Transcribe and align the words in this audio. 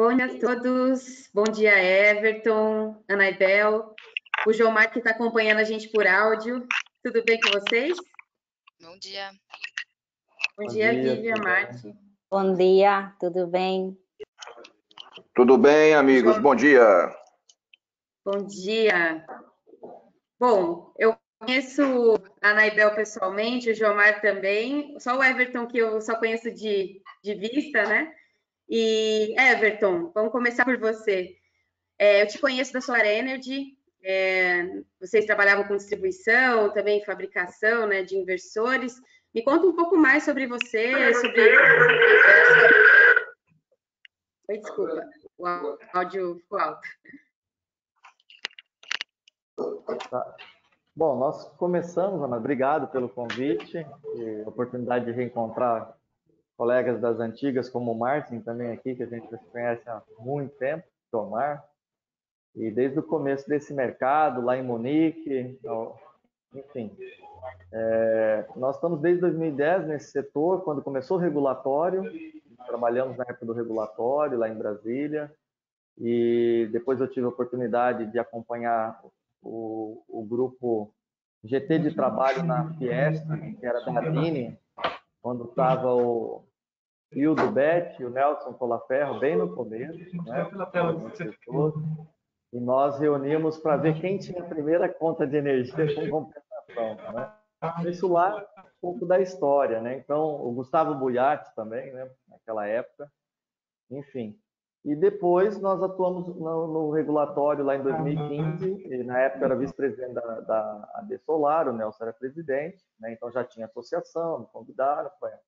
Bom 0.00 0.16
dia 0.16 0.24
a 0.24 0.38
todos. 0.38 1.28
Bom 1.34 1.44
dia, 1.44 1.78
Everton, 1.78 3.04
Anaibel, 3.06 3.94
o 4.46 4.52
João 4.54 4.72
Marco 4.72 4.94
que 4.94 5.00
está 5.00 5.10
acompanhando 5.10 5.58
a 5.58 5.64
gente 5.64 5.90
por 5.90 6.06
áudio. 6.06 6.66
Tudo 7.04 7.22
bem 7.22 7.38
com 7.38 7.50
vocês? 7.60 7.98
Bom 8.80 8.98
dia. 8.98 9.30
Bom, 10.56 10.64
Bom 10.64 10.72
dia, 10.72 10.94
dia, 10.94 11.14
Vivian 11.16 11.34
Marte. 11.44 11.94
Bom 12.30 12.54
dia, 12.54 13.14
tudo 13.20 13.46
bem? 13.46 13.94
Tudo 15.34 15.58
bem, 15.58 15.92
amigos? 15.92 16.38
Bom 16.38 16.56
dia. 16.56 17.14
Bom 18.24 18.46
dia. 18.46 19.22
Bom, 20.38 20.94
eu 20.98 21.14
conheço 21.38 21.82
a 22.40 22.52
Anaibel 22.52 22.94
pessoalmente, 22.94 23.70
o 23.70 23.74
Jomar 23.74 24.22
também, 24.22 24.98
só 24.98 25.18
o 25.18 25.22
Everton 25.22 25.66
que 25.66 25.76
eu 25.76 26.00
só 26.00 26.18
conheço 26.18 26.50
de, 26.50 27.02
de 27.22 27.34
vista, 27.34 27.84
né? 27.84 28.14
E 28.72 29.34
Everton, 29.36 30.12
vamos 30.14 30.30
começar 30.30 30.64
por 30.64 30.78
você. 30.78 31.36
É, 31.98 32.22
eu 32.22 32.28
te 32.28 32.38
conheço 32.38 32.72
da 32.72 32.80
Solar 32.80 33.04
Energy, 33.04 33.76
é, 34.00 34.80
vocês 35.00 35.26
trabalhavam 35.26 35.64
com 35.66 35.76
distribuição, 35.76 36.72
também 36.72 37.04
fabricação 37.04 37.88
né, 37.88 38.04
de 38.04 38.16
inversores. 38.16 38.94
Me 39.34 39.42
conta 39.42 39.66
um 39.66 39.74
pouco 39.74 39.96
mais 39.96 40.22
sobre 40.22 40.46
você, 40.46 41.12
sobre. 41.14 41.42
Oi, 44.48 44.58
desculpa, 44.58 45.04
o 45.36 45.46
áudio 45.92 46.36
ficou 46.36 46.60
alto. 46.60 46.88
Tá. 50.08 50.36
Bom, 50.94 51.18
nós 51.18 51.48
começamos, 51.56 52.22
Ana, 52.22 52.36
obrigado 52.36 52.86
pelo 52.86 53.08
convite 53.08 53.84
e 54.14 54.42
oportunidade 54.46 55.06
de 55.06 55.12
reencontrar 55.12 55.98
colegas 56.60 57.00
das 57.00 57.18
antigas, 57.18 57.70
como 57.70 57.90
o 57.90 57.98
Martin 57.98 58.38
também 58.40 58.70
aqui, 58.70 58.94
que 58.94 59.02
a 59.02 59.06
gente 59.06 59.26
conhece 59.50 59.88
há 59.88 60.02
muito 60.18 60.54
tempo, 60.56 60.84
Tomar, 61.10 61.64
e 62.54 62.70
desde 62.70 62.98
o 62.98 63.02
começo 63.02 63.48
desse 63.48 63.72
mercado, 63.72 64.42
lá 64.42 64.58
em 64.58 64.62
Munique, 64.62 65.58
enfim. 66.54 66.94
É, 67.72 68.44
nós 68.56 68.74
estamos 68.74 69.00
desde 69.00 69.22
2010 69.22 69.86
nesse 69.86 70.10
setor, 70.10 70.62
quando 70.62 70.82
começou 70.82 71.16
o 71.16 71.20
regulatório, 71.20 72.04
trabalhamos 72.66 73.16
na 73.16 73.24
época 73.26 73.46
do 73.46 73.54
regulatório, 73.54 74.36
lá 74.36 74.46
em 74.46 74.54
Brasília, 74.54 75.32
e 75.96 76.68
depois 76.70 77.00
eu 77.00 77.08
tive 77.08 77.24
a 77.24 77.30
oportunidade 77.30 78.04
de 78.12 78.18
acompanhar 78.18 79.00
o, 79.42 80.02
o 80.06 80.22
grupo 80.26 80.92
GT 81.42 81.78
de 81.78 81.94
trabalho 81.94 82.42
na 82.42 82.70
Fiesta, 82.74 83.34
que 83.38 83.64
era 83.64 83.80
da 83.80 83.98
Adine, 83.98 84.58
quando 85.22 85.44
estava 85.44 85.94
o 85.94 86.44
Hildo 87.12 87.50
Bet 87.50 88.00
e 88.00 88.04
o 88.04 88.10
Nelson 88.10 88.52
Colaferro, 88.54 89.18
bem 89.18 89.36
no 89.36 89.54
começo, 89.54 89.98
né? 90.24 90.50
E 92.52 92.60
nós 92.60 92.98
reunimos 92.98 93.58
para 93.58 93.76
ver 93.76 94.00
quem 94.00 94.18
tinha 94.18 94.42
a 94.42 94.48
primeira 94.48 94.88
conta 94.88 95.26
de 95.26 95.36
energia 95.36 95.94
com 95.94 96.10
compensação, 96.10 97.12
né? 97.12 97.32
Isso 97.88 98.08
lá 98.08 98.38
um 98.38 98.80
pouco 98.80 99.06
da 99.06 99.20
história, 99.20 99.80
né? 99.80 99.98
Então, 99.98 100.44
o 100.44 100.52
Gustavo 100.52 100.94
Buiatti 100.94 101.54
também, 101.54 101.92
né? 101.92 102.10
Naquela 102.28 102.66
época. 102.66 103.10
Enfim, 103.90 104.38
e 104.84 104.96
depois 104.96 105.60
nós 105.60 105.82
atuamos 105.82 106.26
no, 106.26 106.66
no, 106.66 106.90
regulatório 106.90 107.62
lá 107.62 107.76
em 107.76 107.82
2015, 107.82 108.86
e 108.86 109.02
na 109.04 109.18
época 109.18 109.44
era 109.44 109.56
vice-presidente 109.56 110.14
da, 110.14 110.40
da 110.40 110.90
AD 110.94 111.18
Solar, 111.18 111.68
o 111.68 111.72
Nelson 111.72 112.04
era 112.04 112.12
presidente, 112.14 112.82
né? 112.98 113.12
então 113.12 113.30
já 113.30 113.44
tinha 113.44 113.66
associação, 113.66 114.40
me 114.40 114.46
convidaram 114.46 115.10
para 115.20 115.38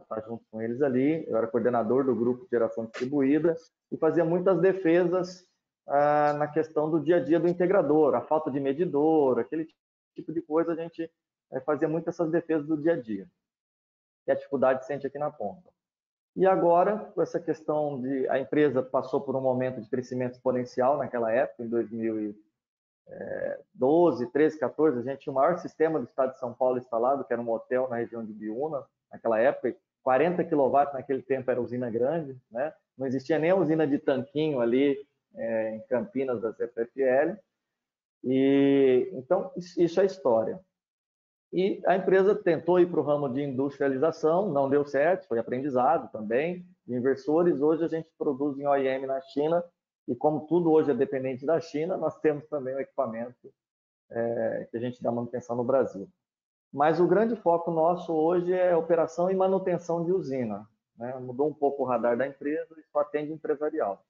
estar 0.00 0.20
junto 0.22 0.44
com 0.50 0.60
eles 0.60 0.82
ali. 0.82 1.24
Eu 1.28 1.36
era 1.36 1.46
coordenador 1.46 2.04
do 2.04 2.14
grupo 2.14 2.44
de 2.44 2.50
geração 2.50 2.84
distribuída 2.84 3.56
e 3.90 3.96
fazia 3.96 4.24
muitas 4.24 4.60
defesas 4.60 5.46
ah, 5.86 6.34
na 6.34 6.48
questão 6.48 6.90
do 6.90 7.00
dia 7.00 7.16
a 7.16 7.20
dia 7.20 7.38
do 7.38 7.48
integrador, 7.48 8.14
a 8.14 8.20
falta 8.20 8.50
de 8.50 8.58
medidor, 8.58 9.38
aquele 9.38 9.68
tipo 10.14 10.32
de 10.32 10.42
coisa, 10.42 10.72
a 10.72 10.74
gente 10.74 11.10
eh, 11.52 11.60
fazia 11.60 11.86
muito 11.86 12.08
essas 12.08 12.30
defesas 12.30 12.66
do 12.66 12.76
dia 12.76 12.94
a 12.94 13.00
dia. 13.00 13.28
E 14.26 14.32
a 14.32 14.34
dificuldade 14.34 14.84
sente 14.84 15.06
aqui 15.06 15.18
na 15.18 15.30
ponta. 15.30 15.70
E 16.34 16.44
agora, 16.44 16.98
com 17.14 17.22
essa 17.22 17.38
questão 17.38 18.00
de 18.00 18.28
a 18.28 18.38
empresa 18.38 18.82
passou 18.82 19.20
por 19.20 19.36
um 19.36 19.40
momento 19.40 19.80
de 19.80 19.88
crescimento 19.88 20.34
exponencial 20.34 20.98
naquela 20.98 21.32
época, 21.32 21.62
em 21.62 21.68
2012, 21.68 24.26
13, 24.26 24.58
14, 24.58 24.98
a 24.98 25.02
gente 25.02 25.20
tinha 25.20 25.32
o 25.32 25.36
maior 25.36 25.56
sistema 25.58 26.00
do 26.00 26.04
estado 26.04 26.32
de 26.32 26.40
São 26.40 26.52
Paulo 26.52 26.78
instalado, 26.78 27.24
que 27.24 27.32
era 27.32 27.40
um 27.40 27.50
hotel 27.50 27.88
na 27.88 27.96
região 27.96 28.24
de 28.24 28.32
Biúna, 28.32 28.84
naquela 29.10 29.38
época, 29.38 29.76
40 30.06 30.44
kW 30.44 30.92
naquele 30.92 31.20
tempo 31.20 31.50
era 31.50 31.60
usina 31.60 31.90
grande, 31.90 32.40
né? 32.48 32.72
Não 32.96 33.08
existia 33.08 33.40
nem 33.40 33.50
a 33.50 33.56
usina 33.56 33.84
de 33.84 33.98
tanquinho 33.98 34.60
ali 34.60 34.96
é, 35.34 35.74
em 35.74 35.80
Campinas 35.88 36.40
da 36.40 36.52
CPFL. 36.52 37.36
E 38.22 39.10
então 39.14 39.50
isso 39.56 40.00
é 40.00 40.04
história. 40.04 40.60
E 41.52 41.82
a 41.84 41.96
empresa 41.96 42.36
tentou 42.36 42.78
ir 42.78 42.88
para 42.88 43.00
o 43.00 43.02
ramo 43.02 43.28
de 43.28 43.42
industrialização, 43.42 44.48
não 44.52 44.70
deu 44.70 44.84
certo, 44.84 45.26
foi 45.26 45.40
aprendizado 45.40 46.08
também. 46.12 46.64
De 46.86 46.94
inversores, 46.94 47.60
hoje 47.60 47.84
a 47.84 47.88
gente 47.88 48.08
produz 48.16 48.56
em 48.60 48.66
OEM 48.66 49.06
na 49.06 49.20
China, 49.20 49.64
e 50.06 50.14
como 50.14 50.46
tudo 50.46 50.70
hoje 50.70 50.92
é 50.92 50.94
dependente 50.94 51.44
da 51.44 51.58
China, 51.58 51.96
nós 51.96 52.16
temos 52.20 52.46
também 52.46 52.76
o 52.76 52.80
equipamento 52.80 53.52
é, 54.08 54.68
que 54.70 54.76
a 54.76 54.80
gente 54.80 55.02
dá 55.02 55.10
manutenção 55.10 55.56
no 55.56 55.64
Brasil. 55.64 56.08
Mas 56.76 57.00
o 57.00 57.06
grande 57.06 57.34
foco 57.36 57.70
nosso 57.70 58.12
hoje 58.12 58.52
é 58.52 58.76
operação 58.76 59.30
e 59.30 59.34
manutenção 59.34 60.04
de 60.04 60.12
usina. 60.12 60.68
Né? 60.98 61.16
Mudou 61.18 61.48
um 61.48 61.54
pouco 61.54 61.82
o 61.82 61.86
radar 61.86 62.18
da 62.18 62.26
empresa 62.26 62.74
e 62.76 62.82
só 62.92 62.98
atende 62.98 63.32
empresarial. 63.32 64.04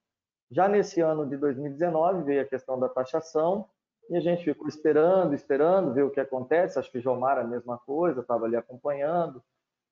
Já 0.50 0.66
nesse 0.66 1.00
ano 1.00 1.25
de 1.25 1.37
2019 1.37 2.25
veio 2.25 2.43
a 2.43 2.44
questão 2.44 2.76
da 2.76 2.88
taxação, 2.88 3.69
e 4.10 4.16
a 4.16 4.21
gente 4.21 4.43
ficou 4.43 4.66
esperando, 4.66 5.32
esperando, 5.32 5.94
ver 5.94 6.03
o 6.03 6.10
que 6.10 6.19
acontece. 6.19 6.76
Acho 6.76 6.91
que 6.91 6.99
Jomar 6.99 7.38
a 7.38 7.44
mesma 7.44 7.78
coisa, 7.78 8.21
estava 8.21 8.47
ali 8.47 8.56
acompanhando. 8.56 9.41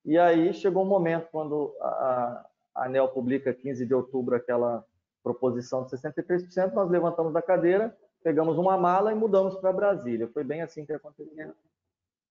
E 0.04 0.18
aí 0.18 0.52
chegou 0.52 0.82
um 0.82 0.88
momento 0.88 1.28
quando 1.30 1.72
a, 1.80 2.44
a 2.74 2.86
ANEL 2.86 3.06
publica 3.06 3.54
15 3.54 3.86
de 3.86 3.94
outubro 3.94 4.34
aquela 4.34 4.84
proposição 5.22 5.84
de 5.84 5.92
63%, 5.92 6.72
nós 6.72 6.90
levantamos 6.90 7.32
da 7.32 7.40
cadeira, 7.40 7.96
pegamos 8.20 8.58
uma 8.58 8.76
mala 8.76 9.12
e 9.12 9.14
mudamos 9.14 9.54
para 9.58 9.72
Brasília. 9.72 10.26
Foi 10.26 10.42
bem 10.42 10.60
assim 10.60 10.84
que 10.84 10.92
aconteceu. 10.92 11.54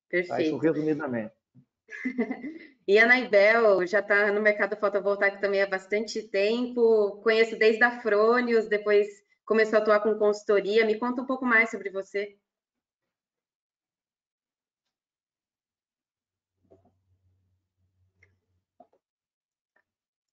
Perfeito. 0.09 0.41
Isso 0.41 0.57
resumidamente. 0.57 1.33
E 2.85 2.99
a 2.99 3.05
Naibel 3.05 3.87
já 3.87 3.99
está 3.99 4.29
no 4.31 4.41
mercado 4.41 4.75
fotovoltaico 4.75 5.39
também 5.39 5.61
há 5.61 5.67
bastante 5.67 6.21
tempo. 6.21 7.21
Conheço 7.23 7.57
desde 7.57 7.81
a 7.81 8.01
Frônios, 8.01 8.67
depois 8.67 9.07
começou 9.45 9.79
a 9.79 9.81
atuar 9.81 10.01
com 10.01 10.17
consultoria. 10.17 10.85
Me 10.85 10.99
conta 10.99 11.21
um 11.21 11.25
pouco 11.25 11.45
mais 11.45 11.71
sobre 11.71 11.89
você. 11.89 12.37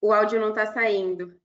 O 0.01 0.13
áudio 0.13 0.41
não 0.41 0.51
está 0.51 0.73
saindo. 0.73 1.39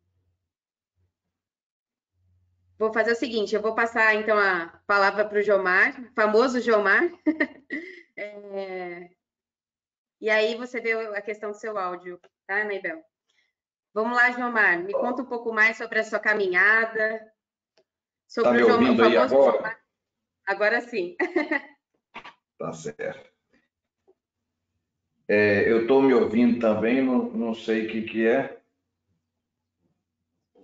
Vou 2.79 2.91
fazer 2.91 3.11
o 3.11 3.15
seguinte, 3.15 3.53
eu 3.53 3.61
vou 3.61 3.75
passar 3.75 4.15
então 4.15 4.37
a 4.37 4.81
palavra 4.87 5.23
para 5.23 5.39
o 5.39 5.41
Jomar, 5.41 6.11
famoso 6.15 6.59
Jomar. 6.59 7.09
é... 8.17 9.09
E 10.21 10.29
aí 10.29 10.55
você 10.55 10.79
vê 10.79 10.93
a 10.93 11.21
questão 11.21 11.51
do 11.51 11.57
seu 11.57 11.77
áudio, 11.77 12.19
tá, 12.47 12.63
Naibel? 12.63 13.03
Vamos 13.93 14.17
lá, 14.17 14.31
Jomar, 14.31 14.83
me 14.83 14.93
conta 14.93 15.21
um 15.21 15.25
pouco 15.25 15.53
mais 15.53 15.77
sobre 15.77 15.99
a 15.99 16.03
sua 16.03 16.19
caminhada, 16.19 17.33
Sobre 18.27 18.51
tá 18.51 18.57
me 18.57 18.63
ouvindo 18.63 19.03
aí 19.03 19.17
agora? 19.17 19.79
Agora 20.45 20.81
sim. 20.81 21.15
tá 22.57 22.73
certo. 22.73 23.33
É, 25.27 25.71
eu 25.71 25.81
estou 25.81 26.01
me 26.01 26.13
ouvindo 26.13 26.59
também, 26.59 27.01
não, 27.01 27.29
não 27.31 27.53
sei 27.55 27.85
o 27.85 27.89
que, 27.89 28.01
que 28.03 28.27
é. 28.27 28.59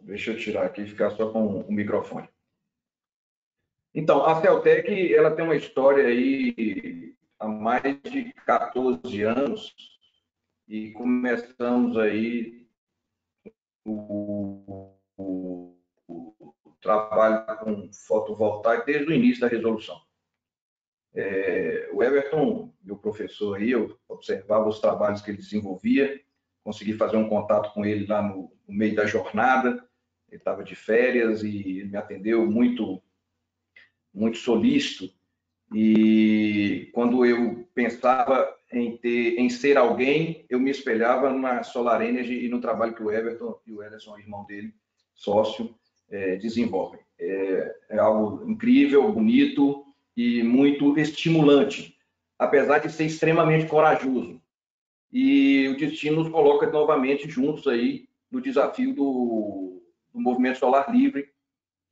Deixa 0.01 0.31
eu 0.31 0.37
tirar 0.37 0.65
aqui 0.65 0.81
e 0.81 0.87
ficar 0.87 1.11
só 1.11 1.31
com 1.31 1.61
o 1.61 1.71
microfone. 1.71 2.29
Então, 3.93 4.25
a 4.25 4.39
Celtec, 4.41 5.13
ela 5.13 5.35
tem 5.35 5.43
uma 5.43 5.55
história 5.55 6.07
aí 6.07 7.10
há 7.41 7.47
mais 7.47 7.81
de 8.03 8.31
14 8.45 9.23
anos 9.23 9.75
e 10.67 10.91
começamos 10.91 11.97
aí 11.97 12.67
o, 13.83 14.95
o 15.17 15.75
trabalho 16.79 17.43
com 17.57 17.91
fotovoltaico 17.91 18.85
desde 18.85 19.11
o 19.11 19.13
início 19.13 19.41
da 19.41 19.47
resolução. 19.47 19.99
É, 21.13 21.89
o 21.91 22.03
Everton, 22.03 22.71
meu 22.83 22.95
professor 22.95 23.57
aí, 23.57 23.71
eu 23.71 23.99
observava 24.07 24.69
os 24.69 24.79
trabalhos 24.79 25.21
que 25.21 25.31
ele 25.31 25.39
desenvolvia, 25.39 26.21
consegui 26.63 26.93
fazer 26.93 27.17
um 27.17 27.27
contato 27.27 27.73
com 27.73 27.83
ele 27.83 28.05
lá 28.05 28.21
no, 28.21 28.55
no 28.67 28.73
meio 28.73 28.95
da 28.95 29.05
jornada, 29.07 29.83
ele 30.29 30.37
estava 30.37 30.63
de 30.63 30.75
férias 30.75 31.43
e 31.43 31.79
ele 31.79 31.89
me 31.89 31.97
atendeu 31.97 32.45
muito, 32.45 33.01
muito 34.13 34.37
solícito. 34.37 35.11
E 35.73 36.89
quando 36.93 37.25
eu 37.25 37.65
pensava 37.73 38.53
em, 38.71 38.97
ter, 38.97 39.39
em 39.39 39.49
ser 39.49 39.77
alguém, 39.77 40.45
eu 40.49 40.59
me 40.59 40.69
espelhava 40.69 41.31
na 41.31 41.63
Solar 41.63 42.01
Energy 42.01 42.45
e 42.45 42.49
no 42.49 42.59
trabalho 42.59 42.93
que 42.93 43.03
o 43.03 43.11
Everton 43.11 43.59
e 43.65 43.71
o 43.71 43.81
Ederson, 43.81 44.17
irmão 44.17 44.45
dele, 44.45 44.73
sócio, 45.13 45.73
é, 46.09 46.35
desenvolvem. 46.35 46.99
É, 47.17 47.75
é 47.91 47.99
algo 47.99 48.49
incrível, 48.49 49.11
bonito 49.11 49.85
e 50.15 50.43
muito 50.43 50.97
estimulante, 50.99 51.95
apesar 52.37 52.79
de 52.79 52.91
ser 52.91 53.05
extremamente 53.05 53.67
corajoso. 53.67 54.41
E 55.11 55.67
o 55.69 55.77
destino 55.77 56.23
nos 56.23 56.29
coloca 56.29 56.69
novamente 56.69 57.29
juntos 57.29 57.67
aí 57.67 58.07
no 58.29 58.41
desafio 58.41 58.93
do, 58.93 59.81
do 60.13 60.19
movimento 60.19 60.59
solar 60.59 60.93
livre, 60.93 61.30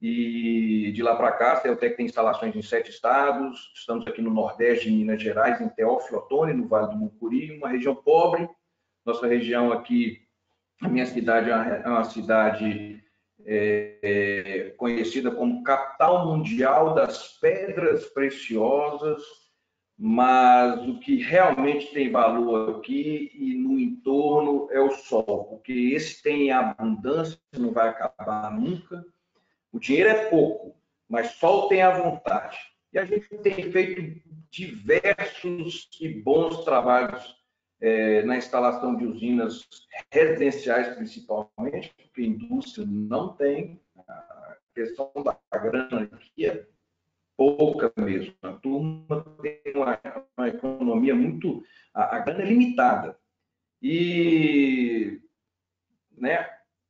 e 0.02 0.92
de 0.94 1.04
lá 1.04 1.16
para 1.16 1.34
cá, 1.34 1.54
a 1.54 1.56
Celtec 1.58 1.98
tem 1.98 2.06
instalações 2.06 2.56
em 2.56 2.62
sete 2.62 2.90
estados. 2.90 3.72
Estamos 3.76 4.08
aqui 4.08 4.22
no 4.22 4.34
Nordeste 4.34 4.90
de 4.90 4.96
Minas 4.96 5.22
Gerais, 5.22 5.60
em 5.60 5.68
Teófilo 5.68 6.20
Otoni, 6.20 6.54
no 6.54 6.68
Vale 6.68 6.92
do 6.92 6.98
Mucuri, 6.98 7.58
uma 7.58 7.68
região 7.68 7.96
pobre. 7.96 8.50
Nossa 9.06 9.28
região 9.28 9.74
aqui, 9.74 10.22
a 10.82 10.88
minha 10.88 11.06
cidade 11.06 11.50
é 11.50 11.88
uma 11.88 12.06
cidade 12.06 13.04
é, 13.46 14.00
é, 14.02 14.70
conhecida 14.78 15.32
como 15.32 15.64
capital 15.64 16.28
mundial 16.28 16.94
das 16.94 17.38
pedras 17.40 18.06
preciosas, 18.06 19.22
mas 19.98 20.82
o 20.88 20.98
que 21.00 21.18
realmente 21.18 21.92
tem 21.94 22.10
valor 22.10 22.78
aqui 22.78 23.32
e 23.34 23.54
no 23.56 23.78
entorno 23.78 24.70
é 24.72 24.80
o 24.80 24.92
sol, 24.92 25.46
porque 25.50 25.74
esse 25.94 26.24
tem 26.24 26.52
abundância, 26.52 27.38
não 27.58 27.74
vai 27.74 27.90
acabar 27.90 28.58
nunca 28.58 29.04
o 29.72 29.80
dinheiro 29.80 30.10
é 30.10 30.30
pouco, 30.30 30.76
mas 31.08 31.32
sol 31.32 31.68
tem 31.68 31.82
a 31.82 31.98
vontade. 31.98 32.58
E 32.92 33.00
a 33.00 33.06
gente 33.06 33.28
tem 33.40 33.72
feito 33.72 34.22
diversos 34.50 35.88
e 36.02 36.10
bons 36.10 36.64
trabalhos 36.64 37.36
é, 37.82 38.24
na 38.24 38.38
instalação 38.38 38.96
de 38.96 39.06
usinas 39.06 39.68
residenciais, 40.12 40.96
principalmente, 40.96 41.94
porque 41.96 42.22
a 42.22 42.26
indústria 42.26 42.86
não 42.88 43.36
tem. 43.36 43.80
A 44.08 44.58
questão 44.74 45.12
da 45.24 45.38
grana 45.58 46.10
aqui 46.12 46.48
é 46.48 46.66
pouca 47.38 47.92
mesmo. 47.96 48.34
A 48.42 48.54
turma 48.54 49.24
tem 49.42 49.62
uma, 49.76 50.00
uma 50.38 50.48
economia 50.50 51.16
muito. 51.16 51.64
A, 51.94 52.18
a, 52.18 52.20
grana 52.20 52.42
é 52.42 52.46
limitada. 52.46 53.18
E 53.82 55.22
né, 56.18 56.50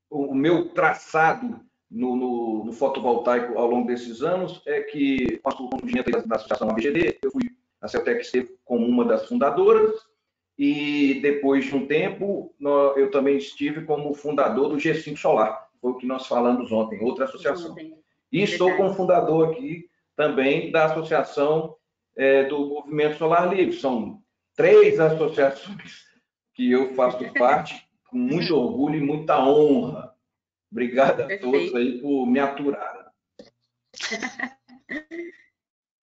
o, 0.10 0.32
o 0.32 0.36
meu 0.36 0.70
traçado 0.70 1.69
no, 1.90 2.16
no, 2.16 2.66
no, 2.66 2.74
fotovoltaico 2.74 3.58
ao 3.58 3.68
longo 3.68 3.88
desses 3.88 4.22
anos 4.22 4.62
é 4.66 4.82
que, 4.82 5.38
com 5.38 5.50
a 5.50 5.52
surgimento 5.52 6.28
da 6.28 6.36
Associação 6.36 6.70
ABGD, 6.70 7.20
eu 7.24 7.32
fui, 7.32 7.50
a 7.82 7.88
Celtec 7.88 8.22
esteve 8.22 8.56
como 8.64 8.86
uma 8.86 9.06
das 9.06 9.28
fundadoras, 9.28 9.94
e 10.58 11.20
depois 11.22 11.66
de 11.66 11.76
um 11.76 11.88
tempo, 11.88 12.54
eu 12.98 13.10
também 13.10 13.38
estive 13.38 13.86
como 13.86 14.14
fundador 14.14 14.70
do 14.70 14.76
G5 14.76 15.18
Solar, 15.18 15.70
foi 15.82 15.92
o 15.92 15.96
que 15.96 16.06
nós 16.06 16.28
falamos 16.28 16.72
ontem, 16.72 17.02
outra 17.02 17.26
associação. 17.26 17.76
E 18.32 18.44
estou 18.44 18.76
como 18.76 18.94
fundador 18.94 19.50
aqui 19.50 19.90
também 20.16 20.72
da 20.72 20.86
Associação 20.86 21.76
é, 22.16 22.44
do 22.44 22.68
Movimento 22.68 23.18
Solar 23.18 23.52
Livre. 23.54 23.74
São 23.74 24.22
três 24.56 25.00
associações 25.00 26.04
que 26.54 26.70
eu 26.70 26.94
faço 26.94 27.20
parte 27.34 27.88
com 28.10 28.18
muito 28.18 28.54
orgulho 28.54 28.98
e 28.98 29.02
muita 29.02 29.40
honra 29.42 30.09
Obrigado 30.72 31.22
a 31.24 31.28
Perfeito. 31.28 31.52
todos 31.52 31.76
aí 31.76 32.02
por 32.02 32.26
me 32.28 32.40
aturar. 32.40 33.12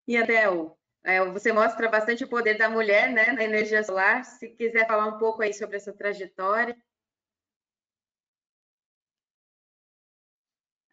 e 0.08 0.16
Adel, 0.16 0.76
é, 1.04 1.24
você 1.24 1.52
mostra 1.52 1.88
bastante 1.88 2.24
o 2.24 2.28
poder 2.28 2.58
da 2.58 2.68
mulher 2.68 3.12
né, 3.12 3.32
na 3.32 3.44
energia 3.44 3.82
solar. 3.84 4.24
Se 4.24 4.48
quiser 4.48 4.86
falar 4.86 5.06
um 5.06 5.18
pouco 5.18 5.42
aí 5.42 5.54
sobre 5.54 5.76
essa 5.76 5.92
trajetória. 5.92 6.76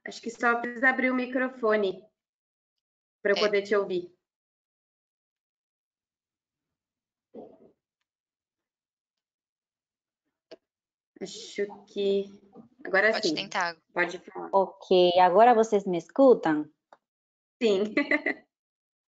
Acho 0.06 0.22
que 0.22 0.30
só 0.30 0.60
precisa 0.60 0.90
abrir 0.90 1.10
o 1.10 1.16
microfone 1.16 2.04
para 3.22 3.32
eu 3.32 3.38
é. 3.38 3.40
poder 3.40 3.62
te 3.64 3.76
ouvir. 3.76 4.14
Acho 11.22 11.66
que 11.86 12.43
agora 12.84 13.12
Pode 13.12 13.28
sim. 13.28 13.36
tentar. 13.36 13.76
Pode 13.94 14.20
falar. 14.20 14.50
Ok, 14.52 15.20
agora 15.20 15.54
vocês 15.54 15.86
me 15.86 15.98
escutam? 15.98 16.66
Sim. 17.62 17.94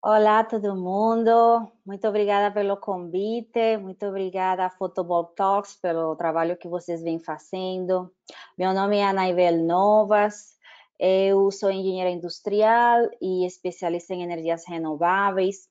Olá, 0.03 0.45
todo 0.45 0.77
mundo. 0.77 1.73
Muito 1.85 2.07
obrigada 2.07 2.53
pelo 2.53 2.77
convite. 2.77 3.79
Muito 3.79 4.05
obrigada, 4.07 4.69
Photoball 4.69 5.25
Talks, 5.35 5.77
pelo 5.77 6.15
trabalho 6.15 6.59
que 6.59 6.69
vocês 6.69 7.03
vêm 7.03 7.19
fazendo. 7.19 8.13
Meu 8.59 8.75
nome 8.75 8.99
é 8.99 9.05
Anaibel 9.05 9.65
Novas. 9.65 10.55
Eu 10.99 11.51
sou 11.51 11.71
engenheira 11.71 12.11
industrial 12.11 13.09
e 13.21 13.47
especialista 13.47 14.15
em 14.15 14.23
energias 14.23 14.65
renováveis. 14.69 15.69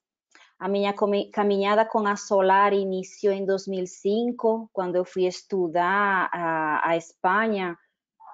A 0.59 0.67
minha 0.67 0.93
caminhada 1.31 1.85
com 1.85 2.07
a 2.07 2.15
Solar 2.15 2.73
iniciou 2.73 3.33
em 3.33 3.45
2005, 3.45 4.69
quando 4.73 4.95
eu 4.95 5.05
fui 5.05 5.25
estudar 5.25 6.29
a, 6.33 6.89
a 6.89 6.97
Espanha 6.97 7.77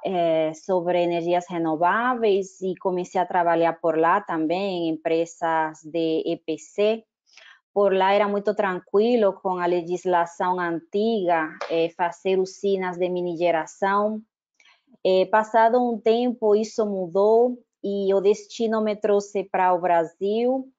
é, 0.04 0.54
sobre 0.54 1.02
energias 1.04 1.46
renováveis 1.50 2.62
e 2.62 2.76
comecei 2.78 3.20
a 3.20 3.26
trabalhar 3.26 3.74
por 3.74 3.98
lá 3.98 4.22
também 4.22 4.88
em 4.88 4.90
empresas 4.90 5.80
de 5.84 6.24
EPC. 6.26 7.04
Por 7.74 7.94
lá 7.94 8.14
era 8.14 8.28
muito 8.28 8.54
tranquilo 8.54 9.34
com 9.34 9.58
a 9.60 9.66
legislação 9.66 10.60
antiga, 10.60 11.50
fazer 11.96 12.40
usinas 12.40 12.98
de 12.98 13.08
mini 13.10 13.38
geração. 13.38 14.22
É, 15.06 15.26
passado 15.28 15.78
um 15.78 16.00
tempo, 16.00 16.56
isso 16.56 16.86
mudou 16.86 17.58
e 17.84 18.14
o 18.14 18.20
destino 18.20 18.82
me 18.82 18.96
trouxe 18.96 19.44
para 19.44 19.74
o 19.74 19.80
Brasil 19.80 20.70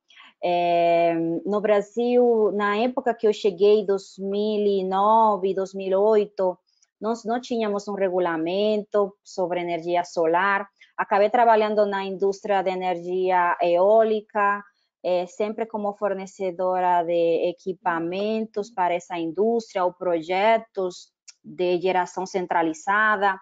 é, 0.42 1.14
no 1.44 1.60
Brasil, 1.60 2.50
na 2.52 2.76
época 2.76 3.14
que 3.14 3.26
eu 3.26 3.32
cheguei, 3.32 3.84
2009, 3.84 5.54
2008, 5.54 6.58
nós 7.00 7.24
não 7.24 7.40
tínhamos 7.40 7.88
um 7.88 7.94
regulamento 7.94 9.16
sobre 9.24 9.60
energia 9.60 10.04
solar. 10.04 10.68
Acabei 10.96 11.30
trabalhando 11.30 11.86
na 11.86 12.04
indústria 12.04 12.62
de 12.62 12.70
energia 12.70 13.56
eólica, 13.62 14.62
é, 15.02 15.26
sempre 15.26 15.64
como 15.66 15.94
fornecedora 15.94 17.02
de 17.02 17.48
equipamentos 17.48 18.70
para 18.70 18.94
essa 18.94 19.18
indústria 19.18 19.84
ou 19.84 19.94
projetos 19.94 21.10
de 21.42 21.80
geração 21.80 22.26
centralizada. 22.26 23.38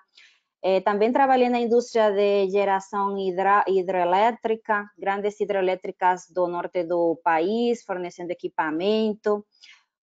Eh, 0.62 0.80
também 0.80 1.12
trabalhei 1.12 1.48
na 1.48 1.60
indústria 1.60 2.10
de 2.10 2.50
geração 2.50 3.16
hidra, 3.16 3.64
hidrelétrica, 3.68 4.84
grandes 4.98 5.38
hidrelétricas 5.40 6.26
do 6.28 6.48
norte 6.48 6.82
do 6.82 7.20
país, 7.22 7.84
fornecendo 7.84 8.32
equipamento. 8.32 9.44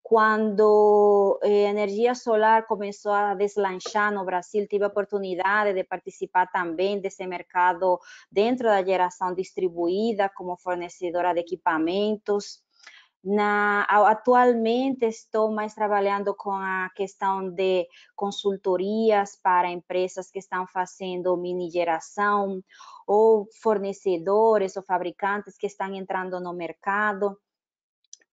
Quando 0.08 1.40
a 1.42 1.48
eh, 1.48 1.68
energia 1.68 2.14
solar 2.14 2.68
começou 2.68 3.12
a 3.12 3.34
deslanchar 3.34 4.14
no 4.14 4.24
Brasil, 4.24 4.68
tive 4.68 4.84
a 4.84 4.88
oportunidade 4.88 5.74
de 5.74 5.84
participar 5.84 6.46
também 6.52 7.02
desse 7.02 7.26
mercado 7.26 8.00
dentro 8.32 8.68
da 8.68 8.84
geração 8.84 9.34
distribuída, 9.34 10.30
como 10.30 10.58
fornecedora 10.58 11.34
de 11.34 11.40
equipamentos. 11.40 12.62
Na, 13.24 13.82
atualmente 13.82 15.08
estou 15.08 15.52
mais 15.52 15.74
trabalhando 15.74 16.36
com 16.36 16.52
a 16.52 16.88
questão 16.96 17.50
de 17.50 17.88
consultorias 18.16 19.36
para 19.42 19.72
empresas 19.72 20.30
que 20.30 20.38
estão 20.38 20.68
fazendo 20.68 21.36
mini 21.36 21.72
geração 21.72 22.62
ou 23.08 23.48
fornecedores 23.60 24.78
ou 24.78 24.84
fabricantes 24.84 25.58
que 25.58 25.66
estão 25.66 25.92
entrando 25.96 26.40
no 26.40 26.54
mercado. 26.54 27.36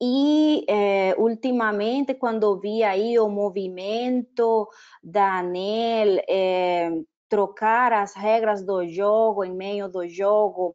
E 0.05 0.65
eh, 0.69 1.15
ultimamente, 1.17 2.15
quando 2.15 2.59
vi 2.59 2.83
aí 2.83 3.21
o 3.21 3.29
movimento 3.29 4.69
da 5.01 5.39
ANEL 5.39 6.19
eh, 6.29 6.91
trocar 7.29 7.93
as 7.93 8.13
regras 8.13 8.67
do 8.67 8.85
jogo 8.89 9.45
em 9.45 9.55
meio 9.55 9.89
do 9.89 10.09
jogo, 10.09 10.75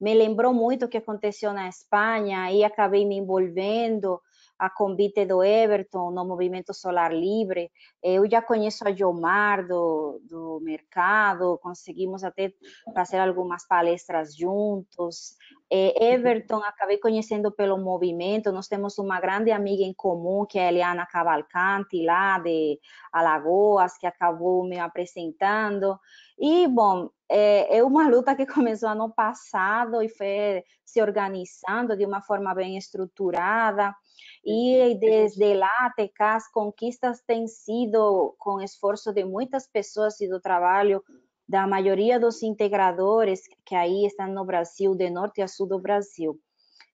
me 0.00 0.14
lembrou 0.14 0.54
muito 0.54 0.84
o 0.84 0.88
que 0.88 0.98
aconteceu 0.98 1.52
na 1.52 1.68
Espanha 1.68 2.52
e 2.52 2.62
acabei 2.62 3.04
me 3.04 3.16
envolvendo 3.16 4.20
a 4.56 4.70
convite 4.70 5.24
do 5.24 5.42
Everton 5.42 6.12
no 6.12 6.24
Movimento 6.24 6.72
Solar 6.72 7.12
Livre. 7.12 7.72
Eu 8.02 8.30
já 8.30 8.42
conheço 8.42 8.86
a 8.86 8.92
Jomar 8.92 9.66
do, 9.66 10.20
do 10.22 10.60
mercado, 10.62 11.58
conseguimos 11.62 12.22
até 12.22 12.52
fazer 12.94 13.18
algumas 13.18 13.66
palestras 13.66 14.36
juntos. 14.36 15.36
É, 15.70 16.12
Everton, 16.14 16.62
acabei 16.64 16.96
conhecendo 16.96 17.52
pelo 17.52 17.76
movimento, 17.76 18.50
nós 18.50 18.68
temos 18.68 18.96
uma 18.98 19.20
grande 19.20 19.50
amiga 19.50 19.82
em 19.82 19.92
comum, 19.92 20.46
que 20.46 20.58
é 20.58 20.66
a 20.66 20.68
Eliana 20.68 21.04
Cavalcante, 21.04 22.02
lá 22.04 22.38
de 22.38 22.80
Alagoas, 23.12 23.98
que 23.98 24.06
acabou 24.06 24.64
me 24.64 24.78
apresentando. 24.78 25.98
E, 26.38 26.66
bom, 26.68 27.10
é, 27.28 27.78
é 27.78 27.84
uma 27.84 28.08
luta 28.08 28.34
que 28.34 28.46
começou 28.64 28.88
ano 28.88 29.12
passado 29.12 30.02
e 30.02 30.08
foi 30.08 30.64
se 30.84 31.02
organizando 31.02 31.94
de 31.96 32.06
uma 32.06 32.22
forma 32.22 32.54
bem 32.54 32.78
estruturada. 32.78 33.94
E 34.42 34.96
desde 34.98 35.52
lá 35.52 35.70
até 35.80 36.08
cá, 36.08 36.36
as 36.36 36.50
conquistas 36.50 37.20
têm 37.26 37.46
sido 37.46 38.34
com 38.38 38.60
esforço 38.62 39.12
de 39.12 39.22
muitas 39.22 39.66
pessoas 39.66 40.18
e 40.22 40.28
do 40.28 40.40
trabalho 40.40 41.04
da 41.48 41.66
maioria 41.66 42.20
dos 42.20 42.42
integradores 42.42 43.40
que 43.64 43.74
aí 43.74 44.04
estão 44.04 44.28
no 44.28 44.44
Brasil, 44.44 44.94
de 44.94 45.08
norte 45.08 45.40
a 45.40 45.48
sul 45.48 45.66
do 45.66 45.78
Brasil. 45.78 46.38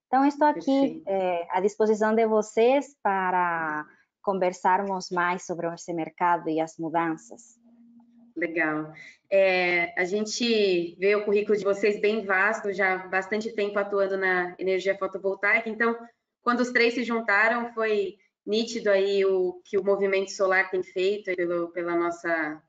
Então, 0.07 0.25
estou 0.25 0.47
aqui 0.47 1.03
é, 1.07 1.47
à 1.51 1.61
disposição 1.61 2.15
de 2.15 2.25
vocês 2.27 2.97
para 3.03 3.85
conversarmos 4.23 5.11
mais 5.11 5.45
sobre 5.45 5.67
esse 5.75 5.93
mercado 5.93 6.49
e 6.49 6.61
as 6.61 6.79
mudanças. 6.79 7.59
Legal. 8.37 8.93
É, 9.31 9.93
a 10.01 10.05
gente 10.05 10.97
vê 11.01 11.17
o 11.17 11.25
currículo 11.25 11.57
de 11.57 11.65
vocês 11.65 12.01
bem 12.01 12.25
vasto, 12.25 12.73
já 12.73 12.95
há 12.95 13.09
bastante 13.09 13.53
tempo 13.53 13.79
atuando 13.79 14.17
na 14.17 14.55
energia 14.59 14.97
fotovoltaica, 14.97 15.69
então, 15.69 15.97
quando 16.43 16.61
os 16.61 16.71
três 16.71 16.95
se 16.95 17.03
juntaram, 17.03 17.73
foi 17.75 18.17
nítido 18.47 18.91
aí 18.91 19.25
o 19.25 19.61
que 19.65 19.79
o 19.79 19.85
movimento 19.85 20.31
solar 20.31 20.71
tem 20.71 20.83
feito 20.83 21.35
pelo, 21.35 21.69
pela 21.69 21.97
nossa 21.97 22.63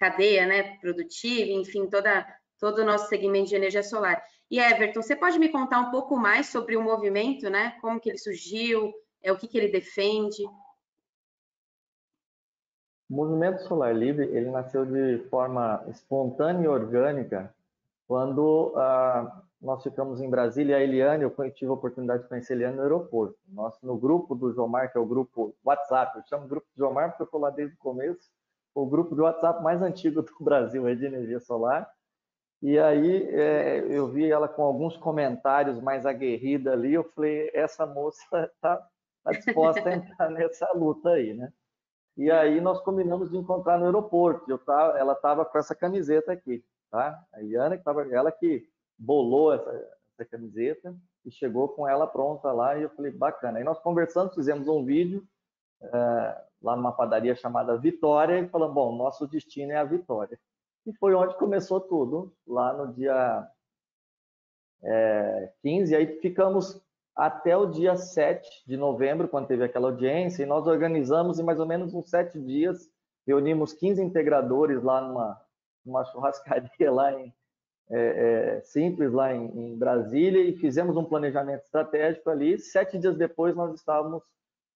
cadeia 0.00 0.46
né, 0.46 0.78
produtiva, 0.78 1.52
enfim, 1.52 1.86
toda, 1.86 2.26
todo 2.58 2.78
o 2.78 2.84
nosso 2.84 3.08
segmento 3.08 3.50
de 3.50 3.54
energia 3.54 3.82
solar. 3.82 4.24
E 4.50 4.58
Everton, 4.58 5.02
você 5.02 5.14
pode 5.14 5.38
me 5.38 5.50
contar 5.50 5.78
um 5.78 5.90
pouco 5.90 6.16
mais 6.16 6.46
sobre 6.46 6.74
o 6.74 6.82
movimento, 6.82 7.50
né? 7.50 7.78
Como 7.82 8.00
que 8.00 8.08
ele 8.08 8.18
surgiu, 8.18 8.92
é 9.22 9.30
o 9.30 9.36
que, 9.36 9.46
que 9.46 9.58
ele 9.58 9.68
defende? 9.68 10.42
O 13.08 13.14
movimento 13.14 13.62
solar 13.62 13.94
livre 13.94 14.24
ele 14.26 14.50
nasceu 14.50 14.86
de 14.86 15.18
forma 15.28 15.84
espontânea 15.88 16.64
e 16.64 16.68
orgânica 16.68 17.54
quando 18.06 18.72
ah, 18.76 19.42
nós 19.60 19.82
ficamos 19.82 20.20
em 20.20 20.30
Brasília. 20.30 20.78
A 20.78 20.82
Eliane, 20.82 21.24
eu 21.24 21.34
tive 21.52 21.70
a 21.70 21.74
oportunidade 21.74 22.22
de 22.22 22.28
conhecer 22.28 22.54
a 22.54 22.56
Eliane 22.56 22.76
no 22.76 22.82
aeroporto. 22.82 23.36
Nós, 23.48 23.76
no 23.82 23.96
grupo 23.98 24.34
do 24.34 24.52
Jomar, 24.52 24.90
que 24.90 24.98
é 24.98 25.00
o 25.00 25.06
grupo 25.06 25.54
WhatsApp, 25.64 26.16
eu 26.16 26.24
chamo 26.26 26.48
grupo 26.48 26.66
do 26.74 26.78
Jomar 26.78 27.10
porque 27.10 27.22
eu 27.22 27.26
estou 27.26 27.40
lá 27.40 27.50
desde 27.50 27.74
o 27.74 27.78
começo 27.78 28.30
o 28.74 28.86
grupo 28.86 29.14
de 29.14 29.20
WhatsApp 29.20 29.62
mais 29.62 29.82
antigo 29.82 30.22
do 30.22 30.44
Brasil 30.44 30.86
é 30.86 30.94
de 30.94 31.06
energia 31.06 31.40
solar. 31.40 31.90
E 32.62 32.78
aí 32.78 33.22
é, 33.30 33.78
eu 33.88 34.08
vi 34.08 34.30
ela 34.30 34.46
com 34.46 34.62
alguns 34.62 34.96
comentários 34.96 35.80
mais 35.80 36.04
aguerrida 36.04 36.72
ali. 36.72 36.92
Eu 36.92 37.04
falei, 37.04 37.50
essa 37.54 37.86
moça 37.86 38.20
está 38.54 38.76
tá 39.24 39.32
disposta 39.32 39.88
a 39.88 39.94
entrar 39.94 40.28
nessa 40.30 40.70
luta 40.74 41.10
aí, 41.10 41.32
né? 41.32 41.50
E 42.16 42.30
aí 42.30 42.60
nós 42.60 42.82
combinamos 42.82 43.30
de 43.30 43.36
encontrar 43.38 43.78
no 43.78 43.86
aeroporto. 43.86 44.58
Tava, 44.58 44.98
ela 44.98 45.14
estava 45.14 45.44
com 45.44 45.56
essa 45.56 45.74
camiseta 45.74 46.32
aqui, 46.32 46.62
tá? 46.90 47.18
A 47.32 47.40
Iana 47.40 47.78
que 47.78 47.84
tava, 47.84 48.02
ela 48.12 48.30
que 48.30 48.68
bolou 48.98 49.54
essa, 49.54 49.70
essa 50.18 50.30
camiseta 50.30 50.94
e 51.24 51.30
chegou 51.30 51.68
com 51.70 51.88
ela 51.88 52.06
pronta 52.06 52.52
lá. 52.52 52.76
E 52.76 52.82
eu 52.82 52.90
falei, 52.90 53.10
bacana. 53.10 53.58
Aí 53.58 53.64
nós 53.64 53.78
conversamos, 53.78 54.34
fizemos 54.34 54.68
um 54.68 54.84
vídeo. 54.84 55.26
É, 55.82 56.44
lá 56.62 56.76
numa 56.76 56.92
padaria 56.92 57.34
chamada 57.34 57.76
Vitória 57.76 58.38
e 58.38 58.48
falando, 58.48 58.74
bom, 58.74 58.96
nosso 58.96 59.26
destino 59.26 59.72
é 59.72 59.76
a 59.76 59.84
Vitória. 59.84 60.38
E 60.86 60.92
foi 60.94 61.14
onde 61.14 61.36
começou 61.36 61.80
tudo, 61.80 62.32
lá 62.46 62.72
no 62.72 62.92
dia 62.92 63.48
é, 64.82 65.52
15, 65.62 65.94
aí 65.94 66.06
ficamos 66.20 66.80
até 67.14 67.56
o 67.56 67.66
dia 67.66 67.96
7 67.96 68.64
de 68.66 68.76
novembro, 68.76 69.28
quando 69.28 69.46
teve 69.46 69.64
aquela 69.64 69.88
audiência, 69.88 70.42
e 70.42 70.46
nós 70.46 70.66
organizamos 70.66 71.38
em 71.38 71.42
mais 71.42 71.60
ou 71.60 71.66
menos 71.66 71.92
uns 71.92 72.08
sete 72.08 72.40
dias, 72.40 72.88
reunimos 73.26 73.72
15 73.72 74.02
integradores 74.02 74.82
lá 74.82 75.00
numa, 75.02 75.40
numa 75.84 76.04
churrascaria 76.04 76.90
lá 76.90 77.12
em, 77.12 77.34
é, 77.90 78.56
é, 78.56 78.60
simples 78.62 79.12
lá 79.12 79.34
em, 79.34 79.46
em 79.46 79.76
Brasília 79.76 80.42
e 80.42 80.56
fizemos 80.56 80.96
um 80.96 81.04
planejamento 81.04 81.62
estratégico 81.64 82.30
ali. 82.30 82.58
Sete 82.58 82.98
dias 82.98 83.16
depois 83.16 83.54
nós 83.54 83.74
estávamos 83.74 84.22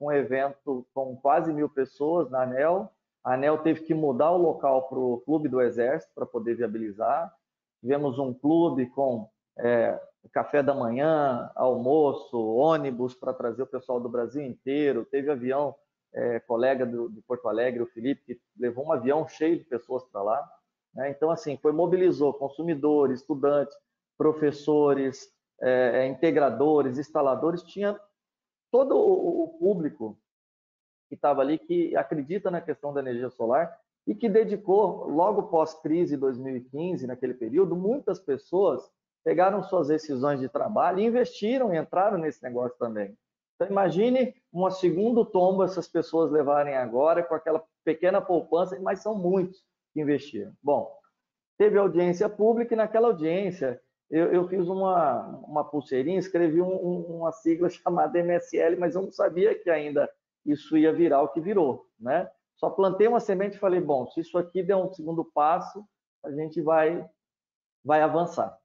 um 0.01 0.13
evento 0.13 0.87
com 0.93 1.17
quase 1.17 1.53
mil 1.53 1.69
pessoas 1.69 2.31
na 2.31 2.43
ANEL. 2.43 2.91
A 3.25 3.35
ANEL 3.35 3.59
teve 3.59 3.81
que 3.83 3.95
mudar 3.95 4.31
o 4.33 4.39
local 4.39 4.89
para 4.89 4.99
o 4.99 5.19
Clube 5.21 5.49
do 5.49 5.61
Exército 5.61 6.13
para 6.15 6.27
poder 6.27 6.57
viabilizar. 6.57 7.35
Tivemos 7.81 8.19
um 8.19 8.33
clube 8.33 8.87
com 8.91 9.29
é, 9.59 9.99
café 10.33 10.63
da 10.63 10.75
manhã, 10.75 11.51
almoço, 11.55 12.39
ônibus 12.39 13.15
para 13.15 13.33
trazer 13.33 13.63
o 13.63 13.67
pessoal 13.67 14.01
do 14.01 14.09
Brasil 14.09 14.43
inteiro. 14.43 15.07
Teve 15.11 15.31
avião, 15.31 15.75
é, 16.13 16.41
colega 16.41 16.85
do, 16.85 17.09
de 17.09 17.21
Porto 17.23 17.49
Alegre, 17.49 17.83
o 17.83 17.87
Felipe, 17.87 18.23
que 18.25 18.41
levou 18.59 18.87
um 18.87 18.93
avião 18.93 19.27
cheio 19.27 19.59
de 19.59 19.65
pessoas 19.65 20.05
para 20.05 20.23
lá. 20.23 20.51
Né? 20.95 21.11
Então, 21.11 21.31
assim, 21.31 21.57
foi 21.57 21.73
mobilizou 21.73 22.33
consumidores, 22.35 23.21
estudantes, 23.21 23.77
professores, 24.17 25.29
é, 25.61 26.03
é 26.03 26.07
integradores, 26.07 26.99
instaladores, 26.99 27.63
tinha 27.63 27.99
todo 28.75 28.99
o 28.99 29.57
público 29.57 30.19
que 31.09 31.14
estava 31.14 31.40
ali, 31.43 31.61
que 31.61 31.95
acredita 31.95 32.50
na 32.50 32.61
questão 32.61 32.93
da 32.93 32.99
energia 32.99 33.31
solar 33.31 33.78
e 34.04 34.16
que 34.16 34.28
dedicou, 34.28 35.07
logo 35.07 35.45
pós-crise 35.45 36.16
2015, 36.16 37.07
naquele 37.07 37.35
período, 37.35 37.76
muitas 37.76 38.19
pessoas 38.19 38.83
pegaram 39.23 39.62
suas 39.62 39.87
decisões 39.87 40.40
de 40.40 40.49
trabalho 40.49 40.99
e 40.99 41.04
investiram 41.04 41.73
e 41.73 41.78
entraram 41.78 42.19
nesse 42.19 42.43
negócio 42.43 42.76
também. 42.76 43.16
Então, 43.54 43.69
imagine 43.69 44.35
uma 44.52 44.73
segunda 44.73 45.25
tombo 45.25 45.62
essas 45.62 45.87
pessoas 45.87 46.33
levarem 46.33 46.75
agora 46.75 47.23
com 47.23 47.37
aquela 47.37 47.64
pequena 47.85 48.21
poupança, 48.21 48.76
mas 48.81 48.99
são 48.99 49.14
muitos 49.16 49.64
que 49.93 50.00
investiram. 50.00 50.52
Bom, 50.61 50.93
teve 51.57 51.78
audiência 51.78 52.28
pública 52.28 52.75
e 52.75 52.76
naquela 52.76 53.07
audiência 53.07 53.81
eu, 54.11 54.32
eu 54.32 54.49
fiz 54.49 54.68
uma, 54.68 55.26
uma 55.46 55.64
pulseirinha, 55.64 56.18
escrevi 56.18 56.61
um, 56.61 56.75
um, 56.75 57.16
uma 57.18 57.32
sigla 57.32 57.68
chamada 57.70 58.18
MSL, 58.18 58.76
mas 58.78 58.94
eu 58.94 59.02
não 59.02 59.12
sabia 59.12 59.54
que 59.54 59.70
ainda 59.70 60.08
isso 60.44 60.76
ia 60.76 60.92
virar 60.92 61.23
o 61.23 61.28
que 61.28 61.40
virou, 61.40 61.87
né? 61.99 62.30
Só 62.56 62.70
plantei 62.70 63.08
uma 63.08 63.20
semente 63.20 63.56
e 63.56 63.61
falei, 63.61 63.80
bom, 63.80 64.06
se 64.06 64.20
isso 64.20 64.38
aqui 64.38 64.62
der 64.62 64.76
um 64.76 64.92
segundo 64.92 65.25
passo, 65.25 65.84
a 66.25 66.30
gente 66.30 66.61
vai, 66.62 67.04
vai 67.84 68.00
avançar. 68.00 68.56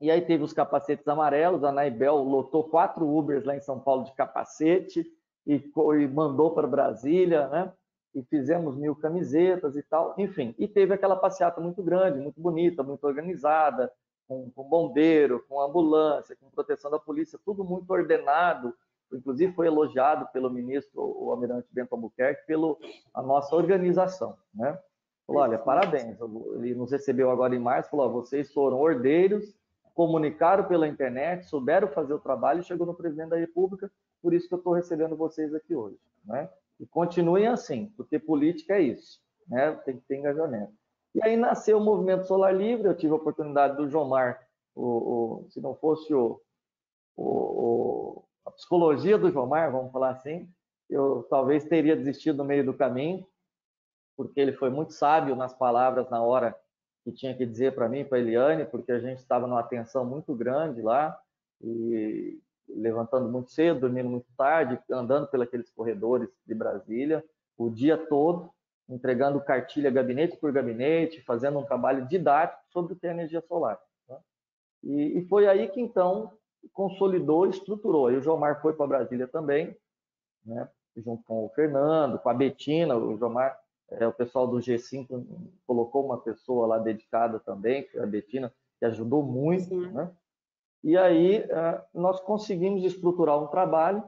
E 0.00 0.10
aí 0.10 0.20
teve 0.20 0.44
os 0.44 0.52
capacetes 0.52 1.08
amarelos, 1.08 1.64
a 1.64 1.72
Naibel 1.72 2.16
lotou 2.16 2.64
quatro 2.64 3.08
Ubers 3.08 3.44
lá 3.44 3.56
em 3.56 3.60
São 3.60 3.80
Paulo 3.80 4.04
de 4.04 4.12
capacete 4.12 5.06
e, 5.46 5.54
e 5.54 6.08
mandou 6.08 6.52
para 6.52 6.66
Brasília, 6.66 7.48
né? 7.48 7.72
E 8.14 8.22
fizemos 8.24 8.76
mil 8.76 8.94
camisetas 8.94 9.76
e 9.76 9.82
tal, 9.82 10.14
enfim. 10.18 10.54
E 10.58 10.68
teve 10.68 10.92
aquela 10.92 11.16
passeata 11.16 11.60
muito 11.60 11.82
grande, 11.82 12.20
muito 12.20 12.40
bonita, 12.40 12.82
muito 12.82 13.04
organizada, 13.06 13.90
com, 14.26 14.50
com 14.50 14.64
bombeiro, 14.64 15.44
com 15.48 15.60
ambulância, 15.60 16.36
com 16.36 16.50
proteção 16.50 16.90
da 16.90 16.98
polícia, 16.98 17.38
tudo 17.44 17.64
muito 17.64 17.90
ordenado. 17.90 18.74
Inclusive 19.12 19.52
foi 19.52 19.68
elogiado 19.68 20.26
pelo 20.32 20.50
ministro, 20.50 21.00
o 21.00 21.30
almirante 21.30 21.68
Bento 21.70 21.94
Albuquerque, 21.94 22.44
pela 22.46 22.76
a 23.14 23.22
nossa 23.22 23.54
organização, 23.54 24.36
né? 24.52 24.78
Falou, 25.26 25.42
olha, 25.42 25.58
parabéns. 25.58 26.18
Ele 26.56 26.74
nos 26.74 26.92
recebeu 26.92 27.30
agora 27.30 27.54
em 27.54 27.58
março, 27.58 27.90
falou, 27.90 28.10
vocês 28.10 28.52
foram 28.52 28.78
ordeiros, 28.78 29.56
comunicaram 29.94 30.64
pela 30.64 30.86
internet, 30.86 31.46
souberam 31.46 31.88
fazer 31.88 32.14
o 32.14 32.18
trabalho 32.18 32.62
chegou 32.62 32.86
no 32.86 32.94
presidente 32.94 33.30
da 33.30 33.36
República, 33.36 33.90
por 34.22 34.34
isso 34.34 34.48
que 34.48 34.54
eu 34.54 34.58
estou 34.58 34.72
recebendo 34.72 35.16
vocês 35.16 35.54
aqui 35.54 35.74
hoje, 35.74 35.98
né? 36.24 36.50
E 36.78 36.86
continuem 36.86 37.46
assim, 37.46 37.92
porque 37.96 38.18
política 38.18 38.74
é 38.74 38.82
isso, 38.82 39.20
né? 39.48 39.72
Tem 39.84 39.96
que 39.96 40.06
ter 40.06 40.16
engajamento. 40.16 40.72
E 41.16 41.24
aí 41.24 41.34
nasceu 41.34 41.78
o 41.78 41.80
Movimento 41.80 42.26
Solar 42.26 42.54
Livre, 42.54 42.86
eu 42.86 42.94
tive 42.94 43.14
a 43.14 43.16
oportunidade 43.16 43.74
do 43.74 43.88
Jomar, 43.88 44.46
o, 44.74 44.84
o, 44.84 45.46
se 45.48 45.62
não 45.62 45.74
fosse 45.74 46.12
o, 46.12 46.38
o, 47.16 48.22
a 48.44 48.50
psicologia 48.50 49.16
do 49.16 49.30
Jomar, 49.30 49.72
vamos 49.72 49.90
falar 49.90 50.10
assim, 50.10 50.46
eu 50.90 51.26
talvez 51.30 51.64
teria 51.64 51.96
desistido 51.96 52.36
no 52.36 52.44
meio 52.44 52.66
do 52.66 52.74
caminho, 52.74 53.26
porque 54.14 54.38
ele 54.38 54.52
foi 54.52 54.68
muito 54.68 54.92
sábio 54.92 55.34
nas 55.34 55.54
palavras 55.54 56.10
na 56.10 56.22
hora 56.22 56.54
que 57.02 57.10
tinha 57.10 57.34
que 57.34 57.46
dizer 57.46 57.74
para 57.74 57.88
mim, 57.88 58.04
para 58.04 58.18
Eliane, 58.18 58.66
porque 58.66 58.92
a 58.92 58.98
gente 58.98 59.20
estava 59.20 59.46
numa 59.46 59.62
tensão 59.62 60.04
muito 60.04 60.34
grande 60.34 60.82
lá, 60.82 61.18
e 61.62 62.38
levantando 62.68 63.26
muito 63.26 63.50
cedo, 63.50 63.80
dormindo 63.80 64.10
muito 64.10 64.26
tarde, 64.36 64.78
andando 64.90 65.28
pelos 65.28 65.70
corredores 65.70 66.28
de 66.46 66.54
Brasília 66.54 67.24
o 67.56 67.70
dia 67.70 67.96
todo, 67.96 68.50
entregando 68.88 69.40
cartilha 69.40 69.90
gabinete 69.90 70.36
por 70.36 70.52
gabinete, 70.52 71.22
fazendo 71.22 71.58
um 71.58 71.64
trabalho 71.64 72.06
didático 72.06 72.62
sobre 72.68 72.92
o 72.92 72.96
que 72.96 73.06
é 73.06 73.10
energia 73.10 73.40
solar. 73.42 73.78
Né? 74.08 74.18
E, 74.82 75.18
e, 75.18 75.28
foi 75.28 75.46
aí 75.48 75.68
que 75.68 75.80
então 75.80 76.32
consolidou, 76.72 77.46
estruturou. 77.46 78.06
Aí 78.06 78.16
o 78.16 78.22
Jomar 78.22 78.60
foi 78.60 78.72
para 78.72 78.86
Brasília 78.86 79.26
também, 79.26 79.76
né? 80.44 80.68
junto 80.96 81.22
com 81.24 81.44
o 81.44 81.48
Fernando, 81.50 82.18
com 82.18 82.28
a 82.28 82.34
Betina, 82.34 82.96
o 82.96 83.16
Jomar, 83.18 83.58
é, 83.90 84.06
o 84.06 84.12
pessoal 84.12 84.46
do 84.46 84.56
G5 84.56 85.24
colocou 85.66 86.04
uma 86.04 86.18
pessoa 86.18 86.66
lá 86.66 86.78
dedicada 86.78 87.38
também, 87.38 87.84
que 87.84 87.98
é 87.98 88.02
a 88.02 88.06
Betina, 88.06 88.52
que 88.78 88.84
ajudou 88.84 89.22
muito, 89.22 89.74
né? 89.92 90.10
E 90.82 90.96
aí 90.96 91.36
é, 91.36 91.82
nós 91.94 92.20
conseguimos 92.20 92.84
estruturar 92.84 93.42
um 93.42 93.48
trabalho 93.48 94.02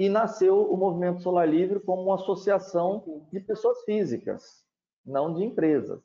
e 0.00 0.08
nasceu 0.08 0.62
o 0.62 0.78
Movimento 0.78 1.20
Solar 1.20 1.46
Livre 1.46 1.78
como 1.78 2.04
uma 2.04 2.14
associação 2.14 3.26
de 3.30 3.38
pessoas 3.38 3.84
físicas, 3.84 4.64
não 5.04 5.34
de 5.34 5.44
empresas. 5.44 6.00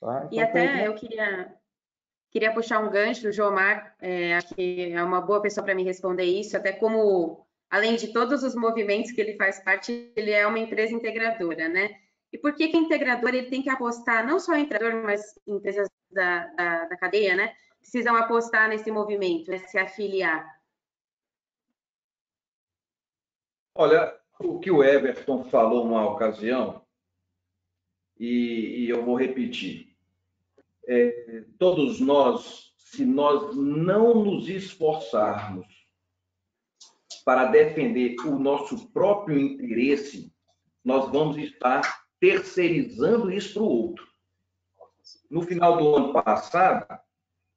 Tá? 0.00 0.24
Então, 0.24 0.28
e 0.32 0.42
até 0.42 0.88
eu 0.88 0.96
queria, 0.96 1.54
queria 2.28 2.52
puxar 2.52 2.80
um 2.80 2.90
gancho 2.90 3.22
do 3.22 3.30
Jomar, 3.30 3.94
é, 4.00 4.34
acho 4.34 4.52
que 4.56 4.90
é 4.92 5.00
uma 5.00 5.20
boa 5.20 5.40
pessoa 5.40 5.64
para 5.64 5.76
me 5.76 5.84
responder 5.84 6.24
isso, 6.24 6.56
até 6.56 6.72
como, 6.72 7.46
além 7.70 7.94
de 7.94 8.12
todos 8.12 8.42
os 8.42 8.56
movimentos 8.56 9.12
que 9.12 9.20
ele 9.20 9.36
faz 9.36 9.60
parte, 9.60 10.12
ele 10.16 10.32
é 10.32 10.44
uma 10.44 10.58
empresa 10.58 10.92
integradora, 10.92 11.68
né? 11.68 11.90
E 12.32 12.36
por 12.36 12.52
que 12.52 12.66
que 12.66 12.76
integrador 12.76 13.28
ele 13.28 13.48
tem 13.48 13.62
que 13.62 13.70
apostar, 13.70 14.26
não 14.26 14.40
só 14.40 14.56
integrador, 14.56 15.04
mas 15.04 15.38
empresas 15.46 15.88
da, 16.10 16.48
da, 16.48 16.84
da 16.86 16.96
cadeia, 16.96 17.36
né? 17.36 17.52
Precisam 17.78 18.16
apostar 18.16 18.68
nesse 18.68 18.90
movimento, 18.90 19.52
né? 19.52 19.58
se 19.58 19.78
afiliar. 19.78 20.52
Olha, 23.76 24.16
o 24.38 24.60
que 24.60 24.70
o 24.70 24.84
Everton 24.84 25.44
falou 25.44 25.84
numa 25.84 26.08
ocasião, 26.08 26.84
e, 28.18 28.84
e 28.84 28.88
eu 28.88 29.04
vou 29.04 29.16
repetir. 29.16 29.96
É, 30.86 31.44
todos 31.58 31.98
nós, 31.98 32.72
se 32.76 33.04
nós 33.04 33.56
não 33.56 34.22
nos 34.22 34.48
esforçarmos 34.48 35.66
para 37.24 37.46
defender 37.46 38.14
o 38.24 38.38
nosso 38.38 38.88
próprio 38.92 39.38
interesse, 39.40 40.32
nós 40.84 41.10
vamos 41.10 41.36
estar 41.38 42.04
terceirizando 42.20 43.32
isso 43.32 43.54
para 43.54 43.62
o 43.62 43.68
outro. 43.68 44.06
No 45.28 45.42
final 45.42 45.78
do 45.78 45.96
ano 45.96 46.12
passado, 46.12 46.86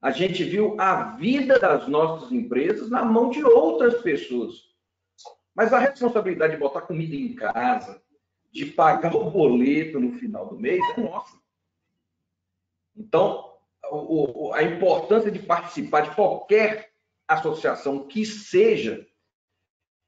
a 0.01 0.09
gente 0.09 0.43
viu 0.43 0.79
a 0.79 1.15
vida 1.15 1.59
das 1.59 1.87
nossas 1.87 2.31
empresas 2.31 2.89
na 2.89 3.05
mão 3.05 3.29
de 3.29 3.43
outras 3.43 4.01
pessoas. 4.01 4.76
Mas 5.57 5.73
a 5.73 5.79
responsabilidade 5.79 6.53
de 6.53 6.59
botar 6.59 6.81
comida 6.81 7.15
em 7.15 7.33
casa, 7.33 7.99
de 8.51 8.67
pagar 8.67 9.15
o 9.15 9.31
boleto 9.31 9.99
no 9.99 10.13
final 10.13 10.45
do 10.45 10.59
mês, 10.59 10.79
é 10.95 11.01
nossa. 11.01 11.35
Então, 12.95 13.57
a 14.53 14.61
importância 14.61 15.31
de 15.31 15.39
participar 15.39 16.01
de 16.01 16.15
qualquer 16.15 16.91
associação 17.27 18.07
que 18.07 18.23
seja 18.23 19.03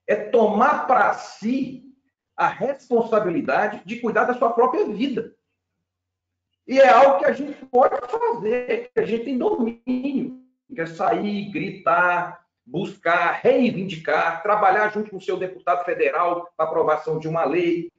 é 0.06 0.16
tomar 0.16 0.86
para 0.86 1.16
si 1.16 1.96
a 2.38 2.48
responsabilidade 2.48 3.82
de 3.84 4.00
cuidar 4.00 4.26
da 4.26 4.36
sua 4.36 4.54
própria 4.54 4.86
vida. 4.86 5.36
E 6.68 6.80
é 6.80 6.88
algo 6.88 7.18
que 7.18 7.26
a 7.26 7.34
gente 7.34 7.66
pode 7.66 7.96
fazer, 8.08 8.92
que 8.94 9.00
a 9.00 9.06
gente 9.06 9.26
tem 9.26 9.38
domínio, 9.38 10.44
que 10.68 10.80
é 10.80 10.86
sair, 10.86 11.50
gritar, 11.52 12.39
buscar, 12.70 13.40
reivindicar, 13.42 14.44
trabalhar 14.44 14.90
junto 14.94 15.10
com 15.10 15.18
o 15.18 15.22
seu 15.22 15.38
deputado 15.38 15.84
federal 15.84 16.52
para 16.56 16.68
aprovação 16.68 17.18
de 17.18 17.28
uma 17.28 17.44
lei, 17.44 17.92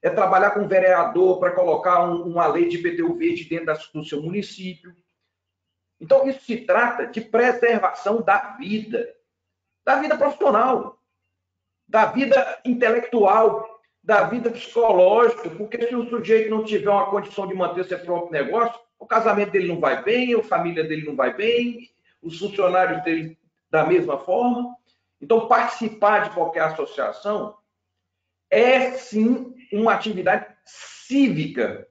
é 0.00 0.08
trabalhar 0.08 0.52
com 0.52 0.60
o 0.60 0.68
vereador 0.68 1.40
para 1.40 1.52
colocar 1.52 2.04
um, 2.04 2.22
uma 2.22 2.46
lei 2.46 2.68
de 2.68 2.76
IPTU 2.76 3.14
verde 3.16 3.44
dentro 3.44 3.66
da, 3.66 3.74
do 3.74 4.04
seu 4.04 4.22
município. 4.22 4.94
Então, 6.00 6.28
isso 6.28 6.44
se 6.44 6.58
trata 6.58 7.06
de 7.06 7.20
preservação 7.20 8.22
da 8.22 8.56
vida, 8.58 9.12
da 9.84 9.96
vida 9.96 10.16
profissional, 10.16 10.98
da 11.86 12.06
vida 12.06 12.60
intelectual, 12.64 13.80
da 14.02 14.24
vida 14.24 14.50
psicológica, 14.50 15.50
porque 15.50 15.86
se 15.86 15.94
o 15.94 16.08
sujeito 16.08 16.50
não 16.50 16.64
tiver 16.64 16.90
uma 16.90 17.10
condição 17.10 17.46
de 17.46 17.54
manter 17.54 17.84
seu 17.84 17.98
próprio 18.00 18.32
negócio, 18.32 18.80
o 18.98 19.06
casamento 19.06 19.50
dele 19.50 19.68
não 19.68 19.80
vai 19.80 20.02
bem, 20.02 20.34
a 20.34 20.42
família 20.42 20.82
dele 20.84 21.06
não 21.06 21.14
vai 21.14 21.34
bem, 21.34 21.90
os 22.20 22.38
funcionários 22.38 23.02
dele 23.04 23.38
da 23.72 23.86
mesma 23.86 24.18
forma. 24.18 24.76
Então, 25.20 25.48
participar 25.48 26.28
de 26.28 26.34
qualquer 26.34 26.64
associação 26.64 27.56
é 28.50 28.90
sim 28.92 29.54
uma 29.72 29.94
atividade 29.94 30.46
cívica 30.66 31.88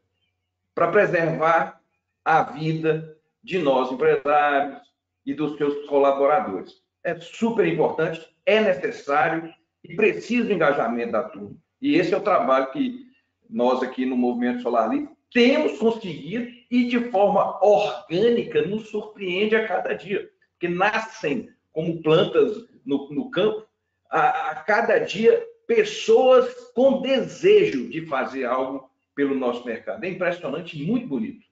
para 0.75 0.91
preservar 0.91 1.81
a 2.23 2.43
vida 2.43 3.17
de 3.43 3.57
nós 3.57 3.91
empresários 3.91 4.79
e 5.25 5.33
dos 5.33 5.57
seus 5.57 5.87
colaboradores. 5.87 6.71
É 7.03 7.19
super 7.19 7.65
importante, 7.65 8.23
é 8.45 8.61
necessário 8.61 9.51
e 9.83 9.95
precisa 9.95 10.45
do 10.45 10.53
engajamento 10.53 11.11
da 11.13 11.23
turma. 11.23 11.55
E 11.81 11.95
esse 11.95 12.13
é 12.13 12.17
o 12.17 12.21
trabalho 12.21 12.71
que 12.71 13.07
nós 13.49 13.81
aqui 13.81 14.05
no 14.05 14.15
Movimento 14.15 14.61
Solar 14.61 14.87
Livre 14.87 15.09
temos 15.33 15.79
conseguido 15.79 16.47
e 16.69 16.87
de 16.87 17.09
forma 17.09 17.57
orgânica 17.65 18.61
nos 18.61 18.89
surpreende 18.89 19.55
a 19.55 19.67
cada 19.67 19.93
dia, 19.93 20.29
porque 20.51 20.67
nascem 20.67 21.49
como 21.71 22.01
plantas 22.01 22.67
no, 22.85 23.09
no 23.11 23.31
campo, 23.31 23.67
a, 24.09 24.51
a 24.51 24.55
cada 24.63 24.99
dia 24.99 25.45
pessoas 25.65 26.53
com 26.73 27.01
desejo 27.01 27.89
de 27.89 28.05
fazer 28.05 28.45
algo 28.45 28.89
pelo 29.15 29.35
nosso 29.35 29.65
mercado. 29.65 30.03
É 30.03 30.09
impressionante 30.09 30.77
e 30.77 30.85
muito 30.85 31.07
bonito. 31.07 31.45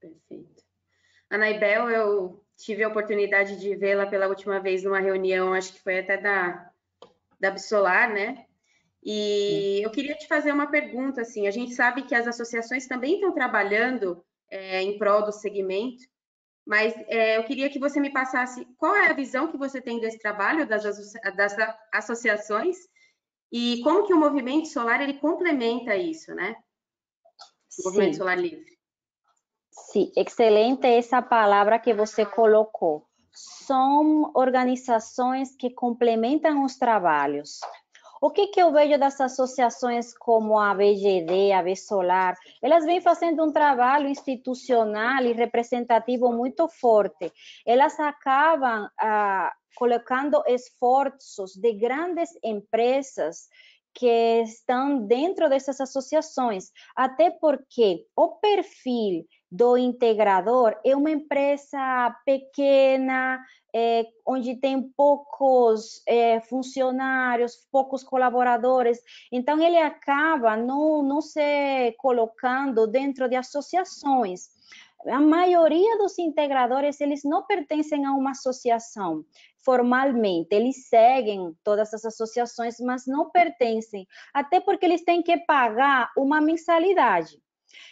Perfeito. 0.00 0.62
Anaibel, 1.30 1.88
eu 1.88 2.44
tive 2.56 2.82
a 2.82 2.88
oportunidade 2.88 3.58
de 3.58 3.74
vê-la 3.76 4.06
pela 4.06 4.28
última 4.28 4.60
vez 4.60 4.82
numa 4.82 5.00
reunião, 5.00 5.54
acho 5.54 5.72
que 5.72 5.82
foi 5.82 6.00
até 6.00 6.16
da, 6.16 6.70
da 7.38 7.48
Absolar, 7.48 8.12
né? 8.12 8.46
E 9.04 9.80
eu 9.82 9.90
queria 9.90 10.14
te 10.14 10.28
fazer 10.28 10.52
uma 10.52 10.70
pergunta, 10.70 11.22
assim, 11.22 11.48
a 11.48 11.50
gente 11.50 11.74
sabe 11.74 12.02
que 12.02 12.14
as 12.14 12.26
associações 12.26 12.86
também 12.86 13.14
estão 13.14 13.32
trabalhando 13.32 14.24
é, 14.48 14.80
em 14.80 14.96
prol 14.96 15.24
do 15.24 15.32
segmento, 15.32 16.04
mas 16.66 16.94
é, 17.08 17.36
eu 17.36 17.44
queria 17.44 17.68
que 17.68 17.78
você 17.78 18.00
me 18.00 18.12
passasse 18.12 18.66
qual 18.78 18.94
é 18.94 19.08
a 19.08 19.14
visão 19.14 19.48
que 19.48 19.56
você 19.56 19.80
tem 19.80 20.00
desse 20.00 20.18
trabalho 20.18 20.66
das, 20.66 20.84
das 21.36 21.56
associações 21.92 22.76
e 23.50 23.82
como 23.82 24.06
que 24.06 24.14
o 24.14 24.18
movimento 24.18 24.68
solar 24.68 25.00
ele 25.02 25.14
complementa 25.14 25.96
isso, 25.96 26.34
né? 26.34 26.56
O 27.80 27.84
movimento 27.84 28.16
solar 28.16 28.38
livre. 28.38 28.72
Sim, 29.70 30.12
excelente 30.16 30.86
essa 30.86 31.20
palavra 31.20 31.78
que 31.78 31.92
você 31.92 32.24
colocou. 32.24 33.06
São 33.32 34.30
organizações 34.34 35.56
que 35.56 35.70
complementam 35.70 36.64
os 36.64 36.76
trabalhos. 36.76 37.60
O 38.24 38.30
que, 38.30 38.46
que 38.46 38.62
eu 38.62 38.70
vejo 38.70 38.96
das 39.00 39.20
associações 39.20 40.16
como 40.16 40.56
a 40.56 40.72
BGD, 40.72 41.50
a 41.50 41.60
B-Solar? 41.60 42.36
Elas 42.62 42.84
vêm 42.84 43.00
fazendo 43.00 43.42
um 43.42 43.50
trabalho 43.50 44.06
institucional 44.06 45.24
e 45.24 45.32
representativo 45.32 46.32
muito 46.32 46.68
forte. 46.68 47.32
Elas 47.66 47.98
acabam 47.98 48.88
ah, 49.00 49.52
colocando 49.74 50.40
esforços 50.46 51.56
de 51.56 51.72
grandes 51.72 52.30
empresas 52.44 53.48
que 53.92 54.42
estão 54.42 55.04
dentro 55.04 55.48
dessas 55.48 55.80
associações, 55.80 56.70
até 56.94 57.28
porque 57.28 58.06
o 58.14 58.36
perfil 58.36 59.26
do 59.52 59.76
integrador 59.76 60.74
é 60.82 60.96
uma 60.96 61.10
empresa 61.10 62.16
pequena, 62.24 63.38
é, 63.70 64.06
onde 64.24 64.56
tem 64.56 64.82
poucos 64.96 66.02
é, 66.08 66.40
funcionários, 66.40 67.68
poucos 67.70 68.02
colaboradores, 68.02 68.98
então 69.30 69.60
ele 69.60 69.76
acaba 69.76 70.56
não, 70.56 71.02
não 71.02 71.20
se 71.20 71.92
colocando 71.98 72.86
dentro 72.86 73.28
de 73.28 73.36
associações. 73.36 74.48
A 75.06 75.20
maioria 75.20 75.98
dos 75.98 76.18
integradores, 76.18 76.98
eles 76.98 77.22
não 77.22 77.42
pertencem 77.42 78.06
a 78.06 78.12
uma 78.12 78.30
associação 78.30 79.22
formalmente, 79.62 80.54
eles 80.54 80.88
seguem 80.88 81.54
todas 81.62 81.92
as 81.92 82.06
associações, 82.06 82.80
mas 82.80 83.06
não 83.06 83.28
pertencem, 83.28 84.08
até 84.32 84.60
porque 84.60 84.86
eles 84.86 85.04
têm 85.04 85.22
que 85.22 85.36
pagar 85.36 86.10
uma 86.16 86.40
mensalidade. 86.40 87.38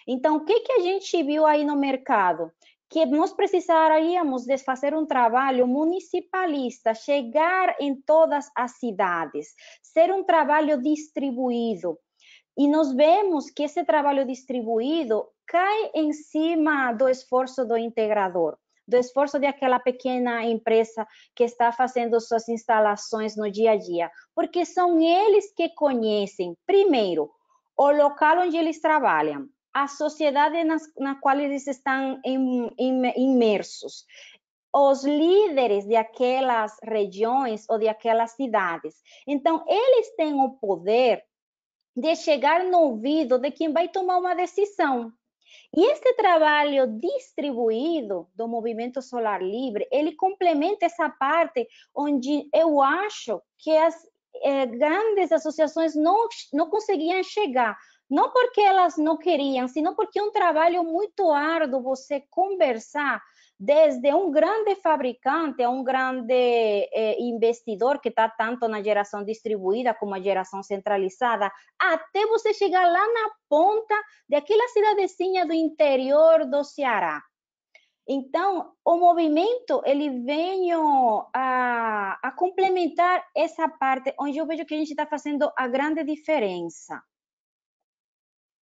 Então, 0.06 0.36
o 0.36 0.44
que, 0.44 0.60
que 0.60 0.72
a 0.72 0.80
gente 0.80 1.22
viu 1.22 1.46
aí 1.46 1.64
no 1.64 1.76
mercado? 1.76 2.50
Que 2.88 3.06
nós 3.06 3.32
precisaríamos 3.32 4.44
de 4.44 4.58
fazer 4.58 4.94
um 4.94 5.06
trabalho 5.06 5.66
municipalista, 5.66 6.94
chegar 6.94 7.76
em 7.80 7.94
todas 7.94 8.50
as 8.54 8.78
cidades, 8.78 9.54
ser 9.82 10.12
um 10.12 10.24
trabalho 10.24 10.80
distribuído. 10.82 11.98
E 12.58 12.66
nós 12.68 12.92
vemos 12.92 13.50
que 13.50 13.62
esse 13.62 13.84
trabalho 13.84 14.26
distribuído 14.26 15.26
cai 15.46 15.90
em 15.94 16.12
cima 16.12 16.92
do 16.92 17.08
esforço 17.08 17.64
do 17.64 17.76
integrador 17.76 18.56
do 18.90 18.96
esforço 18.96 19.38
de 19.38 19.46
aquela 19.46 19.78
pequena 19.78 20.44
empresa 20.44 21.06
que 21.34 21.44
está 21.44 21.70
fazendo 21.70 22.20
suas 22.20 22.48
instalações 22.48 23.36
no 23.36 23.48
dia 23.50 23.72
a 23.72 23.76
dia, 23.76 24.10
porque 24.34 24.66
são 24.66 25.00
eles 25.00 25.54
que 25.54 25.68
conhecem, 25.70 26.56
primeiro, 26.66 27.30
o 27.76 27.90
local 27.92 28.40
onde 28.40 28.56
eles 28.56 28.80
trabalham, 28.80 29.48
a 29.72 29.86
sociedade 29.86 30.64
nas, 30.64 30.82
na 30.98 31.14
qual 31.16 31.38
eles 31.38 31.66
estão 31.66 32.20
imersos, 32.24 34.04
os 34.74 35.04
líderes 35.04 35.84
de 35.84 35.96
aquelas 35.96 36.76
regiões 36.82 37.68
ou 37.68 37.78
de 37.78 37.88
aquelas 37.88 38.32
cidades. 38.32 38.94
Então, 39.26 39.64
eles 39.68 40.14
têm 40.16 40.34
o 40.34 40.50
poder 40.50 41.24
de 41.96 42.14
chegar 42.16 42.64
no 42.64 42.78
ouvido 42.78 43.38
de 43.38 43.50
quem 43.50 43.72
vai 43.72 43.88
tomar 43.88 44.18
uma 44.18 44.34
decisão. 44.34 45.12
E 45.76 45.84
este 45.84 46.14
trabalho 46.14 46.86
distribuído 46.98 48.28
do 48.34 48.46
movimento 48.46 49.02
solar 49.02 49.42
livre, 49.42 49.86
ele 49.90 50.12
complementa 50.14 50.86
essa 50.86 51.08
parte 51.08 51.68
onde 51.94 52.48
eu 52.54 52.80
acho 52.80 53.40
que 53.58 53.76
as 53.76 53.94
eh, 54.42 54.66
grandes 54.66 55.32
associações 55.32 55.94
não, 55.94 56.28
não 56.52 56.70
conseguiam 56.70 57.22
chegar, 57.22 57.76
não 58.10 58.30
porque 58.32 58.60
elas 58.60 58.96
não 58.96 59.16
queriam, 59.16 59.68
sino 59.68 59.94
porque 59.94 60.18
é 60.18 60.22
um 60.22 60.32
trabalho 60.32 60.82
muito 60.82 61.30
árduo 61.30 61.80
você 61.80 62.24
conversar 62.28 63.22
desde 63.58 64.12
um 64.14 64.30
grande 64.30 64.74
fabricante 64.76 65.62
a 65.62 65.68
um 65.68 65.84
grande 65.84 66.32
eh, 66.32 67.20
investidor 67.20 68.00
que 68.00 68.08
está 68.08 68.26
tanto 68.26 68.66
na 68.66 68.82
geração 68.82 69.22
distribuída 69.22 69.92
como 69.92 70.14
a 70.14 70.20
geração 70.20 70.62
centralizada, 70.62 71.52
até 71.78 72.26
você 72.26 72.54
chegar 72.54 72.90
lá 72.90 73.06
na 73.06 73.30
ponta 73.48 73.94
daquela 74.26 74.66
cidadezinha 74.68 75.44
do 75.46 75.52
interior 75.52 76.46
do 76.46 76.64
Ceará. 76.64 77.22
Então, 78.08 78.72
o 78.84 78.96
movimento 78.96 79.82
ele 79.84 80.24
vem 80.24 80.72
a, 80.72 82.18
a 82.22 82.32
complementar 82.32 83.24
essa 83.36 83.68
parte 83.68 84.12
onde 84.18 84.38
eu 84.38 84.46
vejo 84.46 84.64
que 84.64 84.74
a 84.74 84.78
gente 84.78 84.90
está 84.90 85.06
fazendo 85.06 85.52
a 85.56 85.68
grande 85.68 86.02
diferença. 86.02 87.00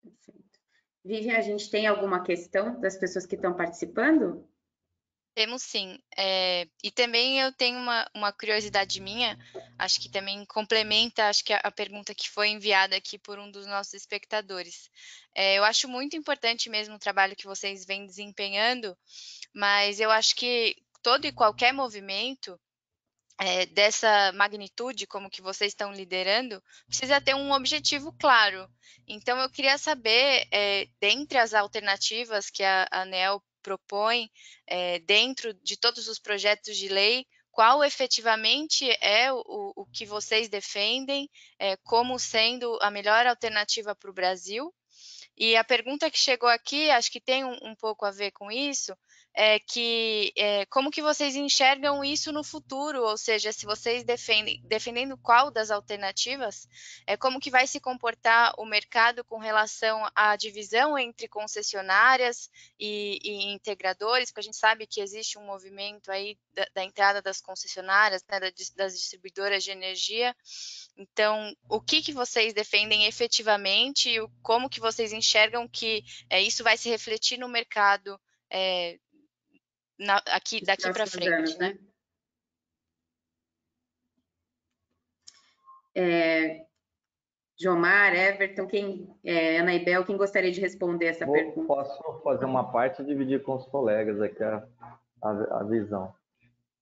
Perfeito. 0.03 0.59
Vivian, 1.03 1.37
a 1.37 1.41
gente 1.41 1.69
tem 1.69 1.87
alguma 1.87 2.23
questão 2.23 2.79
das 2.79 2.97
pessoas 2.97 3.25
que 3.25 3.35
estão 3.35 3.55
participando? 3.55 4.47
Temos 5.35 5.63
sim. 5.63 5.97
É, 6.15 6.67
e 6.83 6.91
também 6.91 7.39
eu 7.41 7.51
tenho 7.51 7.79
uma, 7.79 8.07
uma 8.13 8.31
curiosidade 8.31 9.01
minha, 9.01 9.37
acho 9.79 9.99
que 9.99 10.07
também 10.07 10.45
complementa 10.45 11.27
acho 11.27 11.43
que 11.43 11.51
a, 11.51 11.57
a 11.57 11.71
pergunta 11.71 12.13
que 12.13 12.29
foi 12.29 12.49
enviada 12.49 12.95
aqui 12.95 13.17
por 13.17 13.39
um 13.39 13.49
dos 13.49 13.65
nossos 13.65 13.95
espectadores. 13.95 14.91
É, 15.33 15.57
eu 15.57 15.63
acho 15.63 15.87
muito 15.87 16.15
importante 16.15 16.69
mesmo 16.69 16.95
o 16.95 16.99
trabalho 16.99 17.35
que 17.35 17.47
vocês 17.47 17.83
vêm 17.83 18.05
desempenhando, 18.05 18.95
mas 19.51 19.99
eu 19.99 20.11
acho 20.11 20.35
que 20.35 20.75
todo 21.01 21.25
e 21.25 21.31
qualquer 21.31 21.73
movimento 21.73 22.59
é, 23.39 23.65
dessa 23.67 24.31
magnitude, 24.33 25.07
como 25.07 25.29
que 25.29 25.41
vocês 25.41 25.71
estão 25.71 25.91
liderando, 25.91 26.61
precisa 26.87 27.21
ter 27.21 27.35
um 27.35 27.51
objetivo 27.51 28.13
claro. 28.19 28.67
Então, 29.07 29.37
eu 29.39 29.49
queria 29.49 29.77
saber, 29.77 30.47
é, 30.51 30.87
dentre 30.99 31.37
as 31.37 31.53
alternativas 31.53 32.49
que 32.49 32.63
a 32.63 32.87
ANEL 32.91 33.43
propõe 33.61 34.29
é, 34.67 34.99
dentro 34.99 35.53
de 35.55 35.77
todos 35.77 36.07
os 36.07 36.19
projetos 36.19 36.77
de 36.77 36.87
lei, 36.89 37.25
qual 37.51 37.83
efetivamente 37.83 38.89
é 38.99 39.31
o, 39.31 39.73
o 39.75 39.85
que 39.85 40.05
vocês 40.05 40.49
defendem 40.49 41.29
é, 41.59 41.77
como 41.77 42.17
sendo 42.17 42.77
a 42.81 42.89
melhor 42.89 43.25
alternativa 43.27 43.95
para 43.95 44.09
o 44.09 44.13
Brasil. 44.13 44.73
E 45.37 45.55
a 45.55 45.63
pergunta 45.63 46.11
que 46.11 46.17
chegou 46.17 46.49
aqui, 46.49 46.89
acho 46.91 47.11
que 47.11 47.19
tem 47.19 47.43
um, 47.43 47.57
um 47.63 47.75
pouco 47.75 48.05
a 48.05 48.11
ver 48.11 48.31
com 48.31 48.51
isso, 48.51 48.95
é 49.35 49.59
que 49.59 50.31
é, 50.37 50.65
como 50.67 50.91
que 50.91 51.01
vocês 51.01 51.35
enxergam 51.35 52.03
isso 52.03 52.31
no 52.31 52.43
futuro, 52.43 53.01
ou 53.01 53.17
seja, 53.17 53.51
se 53.51 53.65
vocês 53.65 54.03
defendem, 54.03 54.61
defendendo 54.63 55.17
qual 55.17 55.49
das 55.49 55.71
alternativas, 55.71 56.67
é 57.07 57.17
como 57.17 57.39
que 57.39 57.49
vai 57.49 57.65
se 57.65 57.79
comportar 57.79 58.53
o 58.59 58.65
mercado 58.65 59.23
com 59.23 59.39
relação 59.39 60.07
à 60.15 60.35
divisão 60.35 60.97
entre 60.97 61.27
concessionárias 61.27 62.49
e, 62.79 63.17
e 63.23 63.53
integradores, 63.53 64.29
porque 64.29 64.41
a 64.41 64.43
gente 64.43 64.57
sabe 64.57 64.85
que 64.85 65.01
existe 65.01 65.39
um 65.39 65.45
movimento 65.45 66.11
aí 66.11 66.37
da, 66.53 66.67
da 66.73 66.83
entrada 66.83 67.21
das 67.21 67.41
concessionárias, 67.41 68.23
né, 68.29 68.39
das 68.75 68.93
distribuidoras 68.93 69.63
de 69.63 69.71
energia. 69.71 70.35
Então, 70.97 71.53
o 71.69 71.81
que 71.81 72.01
que 72.01 72.13
vocês 72.13 72.53
defendem 72.53 73.05
efetivamente 73.05 74.09
e 74.09 74.27
como 74.41 74.69
que 74.69 74.79
vocês 74.79 75.11
enxergam 75.11 75.67
que 75.67 76.03
é, 76.29 76.41
isso 76.41 76.63
vai 76.63 76.77
se 76.77 76.89
refletir 76.89 77.37
no 77.37 77.47
mercado 77.47 78.19
é, 78.49 78.99
na, 79.97 80.17
aqui 80.27 80.63
daqui 80.63 80.91
para 80.91 81.07
frente, 81.07 81.57
né? 81.57 81.77
É, 85.95 86.65
Jomar, 87.59 88.15
Everton, 88.15 88.65
quem, 88.67 89.15
é, 89.23 89.59
Ana 89.59 89.73
Ibel, 89.75 90.05
quem 90.05 90.17
gostaria 90.17 90.51
de 90.51 90.59
responder 90.59 91.07
essa 91.07 91.25
Vou, 91.25 91.35
pergunta? 91.35 91.67
Posso 91.67 92.21
fazer 92.23 92.45
uma 92.45 92.71
parte 92.71 93.01
e 93.01 93.05
dividir 93.05 93.43
com 93.43 93.55
os 93.55 93.65
colegas 93.67 94.19
aqui 94.19 94.43
a, 94.43 94.67
a, 95.21 95.59
a 95.59 95.63
visão. 95.63 96.13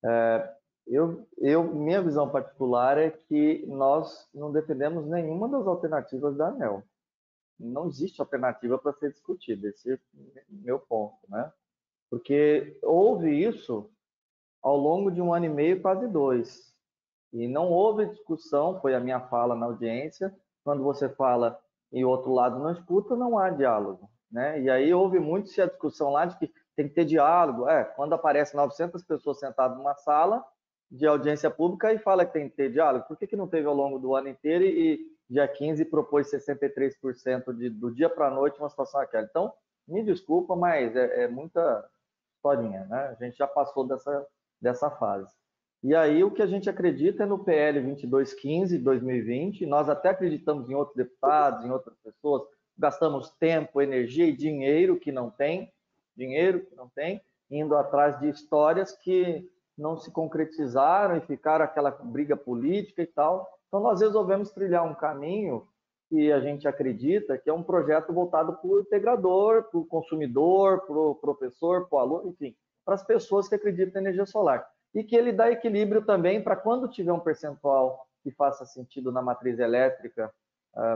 É, 0.04 0.56
eu, 0.88 1.28
eu, 1.38 1.64
minha 1.64 2.02
visão 2.02 2.30
particular 2.30 2.98
é 2.98 3.12
que 3.12 3.66
nós 3.68 4.28
não 4.34 4.52
defendemos 4.52 5.06
nenhuma 5.06 5.48
das 5.48 5.66
alternativas 5.68 6.36
da 6.36 6.48
ANEL. 6.48 6.84
Não 7.60 7.88
existe 7.88 8.20
alternativa 8.20 8.78
para 8.78 8.94
ser 8.94 9.12
discutida, 9.12 9.68
esse 9.68 9.94
é 9.94 10.00
meu 10.50 10.80
ponto, 10.80 11.18
né? 11.30 11.52
porque 12.10 12.78
houve 12.82 13.32
isso 13.32 13.90
ao 14.62 14.76
longo 14.76 15.10
de 15.10 15.22
um 15.22 15.34
ano 15.34 15.46
e 15.46 15.50
meio, 15.50 15.82
quase 15.82 16.08
dois. 16.08 16.76
E 17.32 17.48
não 17.48 17.70
houve 17.70 18.08
discussão, 18.08 18.82
foi 18.82 18.94
a 18.94 19.00
minha 19.00 19.22
fala 19.22 19.56
na 19.56 19.68
audiência, 19.68 20.36
quando 20.64 20.84
você 20.84 21.08
fala 21.08 21.58
e 21.92 22.04
o 22.04 22.10
outro 22.10 22.34
lado 22.34 22.60
não 22.60 22.72
escuta, 22.72 23.16
não 23.16 23.38
há 23.38 23.50
diálogo. 23.50 24.10
Né? 24.30 24.62
E 24.62 24.70
aí 24.70 24.94
houve 24.94 25.20
muito 25.20 25.50
se 25.50 25.62
a 25.62 25.68
discussão 25.68 26.12
lá 26.12 26.26
de 26.26 26.38
que 26.38 26.52
tem 26.76 26.88
que 26.88 26.96
ter 26.96 27.06
diálogo. 27.06 27.68
É, 27.68 27.84
quando 27.84 28.14
aparece 28.14 28.56
900 28.56 29.04
pessoas 29.04 29.40
sentadas 29.40 29.78
numa 29.78 29.96
sala 29.96 30.44
de 30.90 31.08
audiência 31.08 31.50
pública 31.50 31.94
e 31.94 32.00
fala 32.00 32.26
que 32.26 32.34
tem 32.34 32.50
que 32.50 32.56
ter 32.56 32.72
diálogo, 32.72 33.06
por 33.08 33.18
que, 33.18 33.28
que 33.28 33.36
não 33.36 33.48
teve 33.48 33.68
ao 33.68 33.74
longo 33.74 33.98
do 33.98 34.16
ano 34.16 34.28
inteiro 34.28 34.66
e 34.66 35.00
dia 35.30 35.48
15 35.48 35.86
propôs 35.86 36.30
63% 36.30 37.54
de, 37.56 37.70
do 37.70 37.92
dia 37.94 38.10
para 38.10 38.28
a 38.28 38.32
noite 38.32 38.60
uma 38.60 38.70
situação 38.70 39.00
aquela? 39.00 39.26
Então, 39.26 39.54
me 39.88 40.04
desculpa, 40.04 40.56
mas 40.56 40.96
é, 40.96 41.24
é 41.24 41.28
muita 41.28 41.90
historinha, 42.36 42.86
né? 42.86 43.16
A 43.18 43.24
gente 43.24 43.38
já 43.38 43.48
passou 43.48 43.88
dessa, 43.88 44.28
dessa 44.60 44.90
fase. 44.90 45.32
E 45.84 45.96
aí 45.96 46.24
o 46.24 46.32
que 46.32 46.44
a 46.44 46.48
gente 46.48 46.70
acredita 46.70 47.24
é 47.24 47.26
no 47.26 47.44
PL 47.44 47.82
2215 47.82 48.78
2020, 48.78 49.66
nós 49.66 49.90
até 49.90 50.10
acreditamos 50.10 50.70
em 50.70 50.76
outros 50.76 50.96
deputados, 50.96 51.66
em 51.66 51.72
outras 51.72 51.98
pessoas, 52.04 52.44
gastamos 52.78 53.32
tempo, 53.32 53.82
energia 53.82 54.26
e 54.26 54.36
dinheiro 54.36 55.00
que 55.00 55.12
não 55.12 55.32
tem, 55.32 55.72
dinheiro 56.22 56.66
que 56.66 56.76
não 56.76 56.88
tem, 56.90 57.22
indo 57.50 57.76
atrás 57.76 58.20
de 58.20 58.30
histórias 58.30 58.92
que 58.94 59.44
não 59.78 59.98
se 59.98 60.12
concretizaram 60.12 61.18
e 61.18 61.22
ficaram 61.22 61.66
aquela 61.66 61.90
briga 61.90 62.38
política 62.38 63.02
e 63.02 63.08
tal. 63.08 63.48
Então 63.68 63.80
nós 63.80 64.02
resolvemos 64.02 64.52
trilhar 64.52 64.86
um 64.86 64.94
caminho 64.94 65.68
que 66.10 66.32
a 66.32 66.40
gente 66.40 66.68
acredita 66.68 67.38
que 67.38 67.50
é 67.50 67.54
um 67.54 67.64
projeto 67.64 68.14
voltado 68.14 68.54
para 68.54 68.70
o 68.70 68.82
integrador, 68.82 69.64
para 69.64 69.80
o 69.80 69.86
consumidor, 69.86 70.82
para 70.86 70.96
o 70.96 71.16
professor, 71.16 71.88
para 71.88 71.98
o 71.98 72.00
aluno, 72.00 72.30
enfim, 72.30 72.56
para 72.86 72.96
as 72.96 73.04
pessoas 73.04 73.48
que 73.48 73.56
acreditam 73.56 74.02
em 74.02 74.06
energia 74.06 74.26
solar. 74.26 74.68
E 74.94 75.04
que 75.04 75.16
ele 75.16 75.32
dá 75.32 75.50
equilíbrio 75.50 76.06
também 76.06 76.44
para 76.44 76.56
quando 76.56 76.90
tiver 76.90 77.14
um 77.14 77.20
percentual 77.20 78.06
que 78.22 78.30
faça 78.32 78.66
sentido 78.66 79.12
na 79.12 79.22
matriz 79.22 79.58
elétrica 79.58 80.32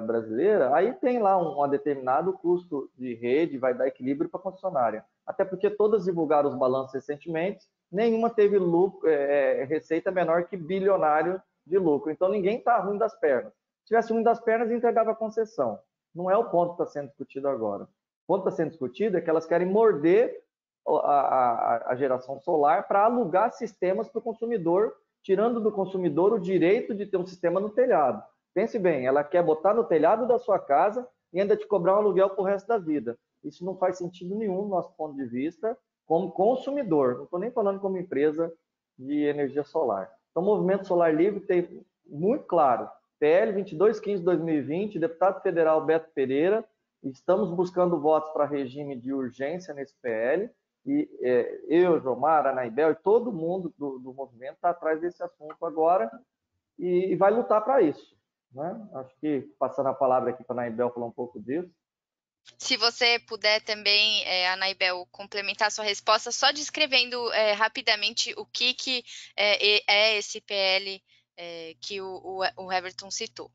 brasileira, 0.05 0.73
aí 0.75 0.93
tem 0.93 1.19
lá 1.19 1.37
um, 1.37 1.63
um, 1.63 1.67
determinado 1.67 2.33
custo 2.33 2.89
de 2.97 3.13
rede, 3.13 3.57
vai 3.57 3.73
dar 3.73 3.87
equilíbrio 3.87 4.29
para 4.29 4.39
a 4.39 4.43
concessionária. 4.43 5.03
Até 5.25 5.43
porque 5.43 5.69
todas 5.69 6.05
divulgaram 6.05 6.49
os 6.49 6.55
balanços 6.55 6.93
recentemente, 6.93 7.65
nenhuma 7.91 8.29
teve 8.29 8.57
lucro, 8.57 9.09
é, 9.09 9.63
receita 9.65 10.11
menor 10.11 10.45
que 10.45 10.55
bilionário 10.55 11.41
de 11.65 11.77
lucro. 11.77 12.11
Então 12.11 12.29
ninguém 12.29 12.57
está 12.57 12.79
ruim 12.79 12.97
das 12.97 13.13
pernas 13.19 13.53
tivesse 13.85 14.11
uma 14.11 14.23
das 14.23 14.41
pernas, 14.41 14.71
entregava 14.71 15.11
a 15.11 15.15
concessão. 15.15 15.79
Não 16.13 16.29
é 16.29 16.37
o 16.37 16.49
ponto 16.49 16.75
que 16.75 16.83
está 16.83 16.91
sendo 16.91 17.07
discutido 17.07 17.47
agora. 17.47 17.83
O 17.83 17.87
ponto 18.27 18.43
que 18.43 18.49
está 18.49 18.57
sendo 18.57 18.71
discutido 18.71 19.17
é 19.17 19.21
que 19.21 19.29
elas 19.29 19.45
querem 19.45 19.67
morder 19.67 20.43
a, 20.87 20.91
a, 20.91 21.91
a 21.91 21.95
geração 21.95 22.39
solar 22.39 22.87
para 22.87 23.05
alugar 23.05 23.51
sistemas 23.51 24.09
para 24.09 24.19
o 24.19 24.23
consumidor, 24.23 24.95
tirando 25.23 25.59
do 25.59 25.71
consumidor 25.71 26.33
o 26.33 26.39
direito 26.39 26.93
de 26.93 27.05
ter 27.05 27.17
um 27.17 27.25
sistema 27.25 27.59
no 27.59 27.69
telhado. 27.69 28.23
Pense 28.55 28.79
bem, 28.79 29.05
ela 29.05 29.21
quer 29.21 29.43
botar 29.43 29.73
no 29.73 29.83
telhado 29.83 30.25
da 30.25 30.39
sua 30.39 30.57
casa 30.57 31.05
e 31.33 31.41
ainda 31.41 31.57
te 31.57 31.67
cobrar 31.67 31.95
um 31.95 31.97
aluguel 31.97 32.29
para 32.29 32.41
o 32.41 32.45
resto 32.45 32.67
da 32.67 32.77
vida. 32.77 33.19
Isso 33.43 33.65
não 33.65 33.77
faz 33.77 33.97
sentido 33.97 34.33
nenhum 34.33 34.61
do 34.61 34.69
nosso 34.69 34.93
ponto 34.95 35.13
de 35.17 35.25
vista 35.25 35.77
como 36.05 36.31
consumidor. 36.31 37.15
Não 37.15 37.23
estou 37.25 37.37
nem 37.37 37.51
falando 37.51 37.81
como 37.81 37.97
empresa 37.97 38.49
de 38.97 39.25
energia 39.25 39.65
solar. 39.65 40.09
Então, 40.31 40.41
o 40.41 40.45
Movimento 40.45 40.87
Solar 40.87 41.13
Livre 41.13 41.41
tem 41.41 41.85
muito 42.07 42.45
claro 42.45 42.89
PL 43.19 43.61
2215-2020, 43.61 44.99
deputado 44.99 45.41
federal 45.41 45.85
Beto 45.85 46.09
Pereira. 46.13 46.63
Estamos 47.03 47.51
buscando 47.51 47.99
votos 47.99 48.31
para 48.31 48.45
regime 48.45 48.95
de 48.95 49.11
urgência 49.11 49.73
nesse 49.73 49.93
PL. 50.01 50.49
E 50.85 51.09
é, 51.21 51.59
eu, 51.67 51.99
Jomar, 51.99 52.47
Anaibel 52.47 52.91
e 52.91 52.95
todo 52.95 53.33
mundo 53.33 53.73
do, 53.77 53.99
do 53.99 54.13
movimento 54.13 54.55
está 54.55 54.69
atrás 54.69 55.01
desse 55.01 55.21
assunto 55.21 55.65
agora 55.65 56.09
e, 56.79 57.11
e 57.11 57.15
vai 57.17 57.31
lutar 57.31 57.61
para 57.61 57.81
isso. 57.81 58.15
Né? 58.51 58.87
Acho 58.93 59.15
que, 59.19 59.41
passando 59.59 59.89
a 59.89 59.93
palavra 59.93 60.31
aqui 60.31 60.43
para 60.43 60.61
a 60.61 60.65
Anaibel 60.65 60.91
falar 60.91 61.07
um 61.07 61.11
pouco 61.11 61.39
disso. 61.39 61.69
Se 62.57 62.77
você 62.77 63.19
puder 63.19 63.61
também, 63.61 64.23
é, 64.23 64.47
Anaibel, 64.49 65.07
complementar 65.11 65.71
sua 65.71 65.83
resposta, 65.83 66.31
só 66.31 66.51
descrevendo 66.51 67.31
é, 67.33 67.53
rapidamente 67.53 68.33
o 68.37 68.45
que, 68.45 68.73
que 68.73 69.03
é, 69.35 69.81
é 69.87 70.17
esse 70.17 70.39
PL 70.41 71.01
é, 71.37 71.75
que 71.81 71.99
o, 72.01 72.21
o, 72.23 72.41
o 72.65 72.71
Everton 72.71 73.09
citou. 73.09 73.49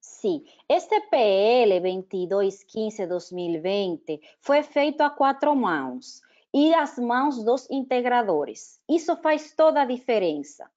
Sim, 0.00 0.42
este 0.68 1.00
PL 1.02 1.80
2215-2020 1.80 4.20
foi 4.40 4.62
feito 4.62 5.02
a 5.02 5.10
quatro 5.10 5.54
mãos 5.54 6.22
e 6.52 6.74
as 6.74 6.98
mãos 6.98 7.44
dos 7.44 7.70
integradores. 7.70 8.80
Isso 8.88 9.16
faz 9.16 9.54
toda 9.54 9.82
a 9.82 9.84
diferença, 9.84 10.68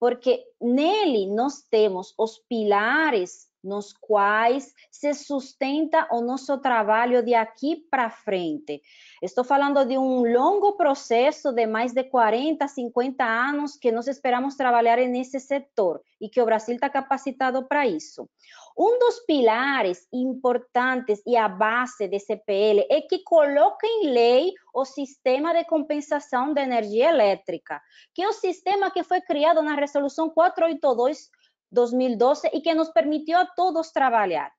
porque 0.00 0.42
nele 0.60 1.26
nós 1.26 1.60
temos 1.70 2.14
os 2.18 2.38
pilares 2.48 3.50
nos 3.62 3.92
quais 3.92 4.74
se 4.90 5.12
sustenta 5.12 6.08
o 6.10 6.22
nosso 6.22 6.56
trabalho 6.58 7.22
de 7.22 7.34
aqui 7.34 7.76
para 7.90 8.08
frente. 8.08 8.80
Estou 9.22 9.44
falando 9.44 9.84
de 9.84 9.98
um 9.98 10.22
longo 10.32 10.72
processo 10.72 11.52
de 11.52 11.66
mais 11.66 11.92
de 11.92 12.04
40, 12.04 12.66
50 12.66 13.22
anos 13.22 13.76
que 13.76 13.92
nós 13.92 14.08
esperamos 14.08 14.56
trabalhar 14.56 14.96
nesse 14.96 15.38
setor 15.38 16.00
e 16.18 16.28
que 16.28 16.40
o 16.40 16.46
Brasil 16.46 16.74
está 16.74 16.88
capacitado 16.88 17.62
para 17.68 17.86
isso. 17.86 18.28
Um 18.78 18.98
dos 18.98 19.20
pilares 19.20 20.06
importantes 20.12 21.22
e 21.26 21.36
a 21.36 21.48
base 21.48 22.08
desse 22.08 22.36
PL 22.36 22.86
é 22.90 23.00
que 23.02 23.22
coloca 23.24 23.86
em 23.86 24.10
lei 24.10 24.52
o 24.74 24.84
sistema 24.84 25.52
de 25.52 25.64
compensação 25.64 26.54
de 26.54 26.60
energia 26.60 27.10
elétrica, 27.10 27.80
que 28.14 28.22
é 28.22 28.28
o 28.28 28.32
sistema 28.32 28.90
que 28.90 29.02
foi 29.02 29.20
criado 29.20 29.60
na 29.60 29.74
resolução 29.74 30.30
482 30.30 31.28
2012 31.70 32.48
e 32.52 32.60
que 32.60 32.74
nos 32.74 32.90
permitiu 32.90 33.38
a 33.38 33.46
todos 33.46 33.92
trabalhar. 33.92 34.52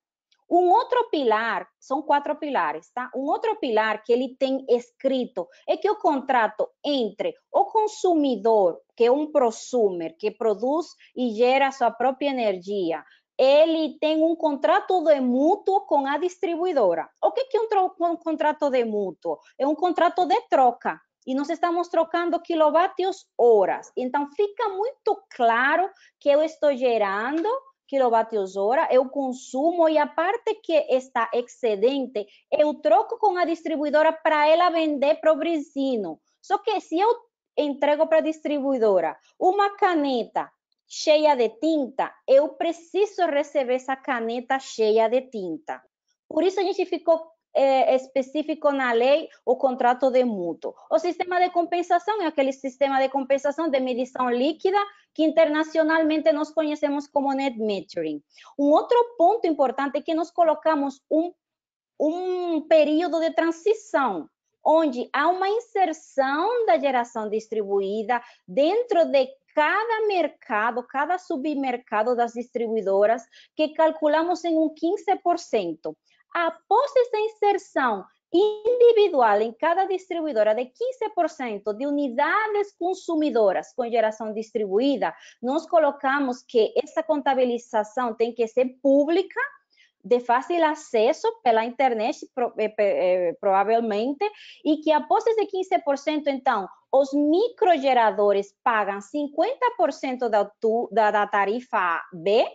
Um 0.54 0.69
outro 0.69 1.10
pilar, 1.10 1.65
são 1.80 2.02
quatro 2.02 2.36
pilares, 2.36 2.91
tá? 2.93 3.10
Um 3.15 3.21
outro 3.21 3.56
pilar 3.56 4.04
que 4.04 4.12
ele 4.12 4.36
tem 4.38 4.65
escrito 4.67 5.47
é 5.65 5.78
que 5.78 5.89
o 5.89 5.95
contrato 5.95 6.67
entre 6.84 7.34
o 7.50 7.63
consumidor, 7.67 8.78
que 8.97 9.06
é 9.06 9.12
um 9.12 9.32
prosumer, 9.32 10.13
que 10.17 10.30
produz 10.30 10.88
e 11.15 11.34
gera 11.36 11.71
sua 11.71 11.89
própria 11.89 12.32
energia, 12.32 13.02
ele 13.44 13.98
tem 14.00 14.24
um 14.24 14.36
contrato 14.36 15.04
de 15.04 15.20
mútuo 15.20 15.82
com 15.88 16.06
a 16.06 16.20
distribuidora. 16.20 17.10
O 17.24 17.32
que 17.32 17.58
é 17.58 17.60
um, 17.60 18.12
um 18.12 18.16
contrato 18.16 18.70
de 18.70 18.86
mútuo? 18.86 19.40
É 19.58 19.66
um 19.66 19.74
contrato 19.74 20.28
de 20.28 20.40
troca 20.48 21.02
e 21.26 21.34
nós 21.34 21.50
estamos 21.50 21.88
trocando 21.88 22.40
quilovatios 22.40 23.26
horas. 23.36 23.92
Então, 23.98 24.30
fica 24.36 24.70
muito 24.70 25.20
claro 25.36 25.90
que 26.20 26.30
eu 26.30 26.44
estou 26.44 26.76
gerando 26.78 27.50
quilovatios 27.88 28.56
hora, 28.56 28.88
eu 28.92 29.10
consumo 29.10 29.90
e 29.90 29.98
a 29.98 30.06
parte 30.06 30.54
que 30.64 30.74
está 30.90 31.28
excedente, 31.34 32.26
eu 32.52 32.76
troco 32.76 33.18
com 33.18 33.36
a 33.38 33.44
distribuidora 33.44 34.14
para 34.14 34.48
ela 34.48 34.70
vender 34.70 35.16
para 35.16 35.34
o 35.34 35.40
vizinho. 35.40 36.20
Só 36.42 36.60
que 36.60 36.80
se 36.80 37.00
eu 37.00 37.10
entrego 37.58 38.08
para 38.08 38.20
a 38.20 38.22
distribuidora 38.22 39.18
uma 39.38 39.76
caneta 39.76 40.50
cheia 40.94 41.36
de 41.38 41.48
tinta, 41.52 42.14
eu 42.28 42.50
preciso 42.50 43.26
receber 43.28 43.76
essa 43.76 43.96
caneta 43.96 44.60
cheia 44.60 45.08
de 45.08 45.22
tinta. 45.22 45.82
Por 46.28 46.44
isso 46.44 46.60
a 46.60 46.64
gente 46.64 46.86
ficou 46.86 47.32
é, 47.54 47.96
específico 47.96 48.74
na 48.74 48.92
lei 48.92 49.30
o 49.46 49.56
contrato 49.56 50.12
de 50.12 50.26
mútuo. 50.26 50.76
O 50.90 51.00
sistema 51.00 51.40
de 51.40 51.50
compensação 51.50 52.22
é 52.22 52.26
aquele 52.26 52.52
sistema 52.52 53.00
de 53.00 53.08
compensação 53.08 53.70
de 53.70 53.80
medição 53.80 54.30
líquida 54.30 54.78
que 55.14 55.24
internacionalmente 55.24 56.30
nós 56.34 56.52
conhecemos 56.52 57.08
como 57.08 57.32
net 57.32 57.58
metering. 57.58 58.22
Um 58.60 58.72
outro 58.72 58.98
ponto 59.18 59.48
importante 59.48 59.98
é 59.98 60.02
que 60.02 60.14
nós 60.14 60.30
colocamos 60.30 61.02
um, 61.10 61.32
um 61.98 62.68
período 62.68 63.22
de 63.22 63.32
transição, 63.32 64.30
onde 64.62 65.10
há 65.14 65.30
uma 65.30 65.48
inserção 65.48 66.66
da 66.66 66.78
geração 66.78 67.30
distribuída 67.30 68.22
dentro 68.46 69.06
de 69.06 69.30
cada 69.54 70.08
mercado, 70.08 70.84
cada 70.84 71.18
submercado 71.18 72.16
das 72.16 72.34
distribuidoras, 72.34 73.24
que 73.56 73.74
calculamos 73.74 74.44
em 74.44 74.58
um 74.58 74.74
15%. 74.74 75.96
Após 76.34 76.96
essa 76.96 77.18
inserção 77.18 78.06
individual 78.34 79.42
em 79.42 79.52
cada 79.52 79.86
distribuidora 79.86 80.56
de 80.56 80.66
15% 80.66 81.74
de 81.74 81.86
unidades 81.86 82.74
consumidoras 82.78 83.74
com 83.74 83.90
geração 83.90 84.34
distribuída, 84.34 85.14
nós 85.42 85.68
colocamos 85.68 86.42
que 86.42 86.74
essa 86.82 87.04
contabilização 87.04 88.14
tem 88.14 88.34
que 88.34 88.48
ser 88.48 88.78
pública, 88.82 89.40
de 90.04 90.20
fácil 90.20 90.64
acesso 90.66 91.28
pela 91.44 91.66
internet, 91.66 92.28
eh, 92.58 92.74
eh, 92.78 93.38
provavelmente, 93.40 94.30
e 94.66 94.78
que 94.78 94.92
após 94.92 95.26
esse 95.28 95.46
15%, 95.46 96.28
então, 96.28 96.68
os 96.92 97.14
microgeradores 97.14 98.54
pagam 98.64 99.00
50% 99.00 100.30
da, 100.30 100.50
da, 100.92 101.12
da 101.12 101.28
tarifa 101.28 102.02
B, 102.14 102.46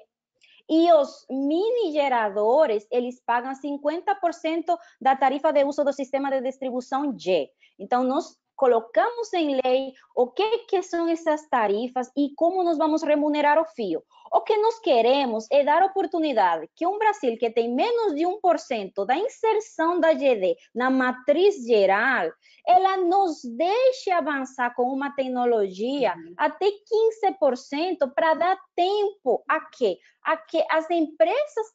e 0.69 0.93
os 0.93 1.25
mini 1.31 1.93
geradores, 1.93 2.87
eles 2.91 3.23
pagam 3.25 3.53
50% 3.55 4.77
da 5.01 5.15
tarifa 5.15 5.53
de 5.53 5.65
uso 5.65 5.85
do 5.85 5.93
sistema 5.93 6.29
de 6.29 6.41
distribuição 6.41 7.17
G. 7.17 7.49
Então, 7.79 8.03
nós 8.03 8.37
colocamos 8.57 9.33
em 9.35 9.61
lei 9.63 9.93
o 10.15 10.29
que, 10.29 10.59
que 10.67 10.83
são 10.83 11.09
essas 11.09 11.47
tarifas 11.49 12.11
e 12.17 12.31
como 12.35 12.65
nós 12.65 12.79
vamos 12.79 13.03
remunerar 13.03 13.59
o 13.61 13.67
fio. 13.67 14.03
O 14.33 14.41
que 14.41 14.57
nós 14.57 14.81
queremos 14.81 15.47
é 15.53 15.63
dar 15.63 15.85
oportunidade 15.85 16.69
que 16.75 16.87
um 16.87 16.99
Brasil 16.99 17.37
que 17.39 17.51
tem 17.51 17.73
menos 17.73 18.15
de 18.15 18.25
1% 18.25 19.05
da 19.07 19.17
inserção 19.17 20.01
da 20.01 20.13
GD 20.13 20.57
na 20.75 20.91
matriz 20.91 21.65
geral, 21.65 22.31
ela 22.67 22.97
nos 22.97 23.43
deixe 23.45 24.11
avançar 24.11 24.75
com 24.75 24.85
uma 24.85 25.15
tecnologia 25.15 26.15
uhum. 26.17 26.35
até 26.37 26.67
15% 26.67 28.13
para 28.15 28.35
dar 28.35 28.59
tempo 28.75 29.45
a 29.49 29.61
que, 29.61 29.99
a 30.25 30.37
que 30.37 30.65
as 30.71 30.91
empresas 30.91 31.67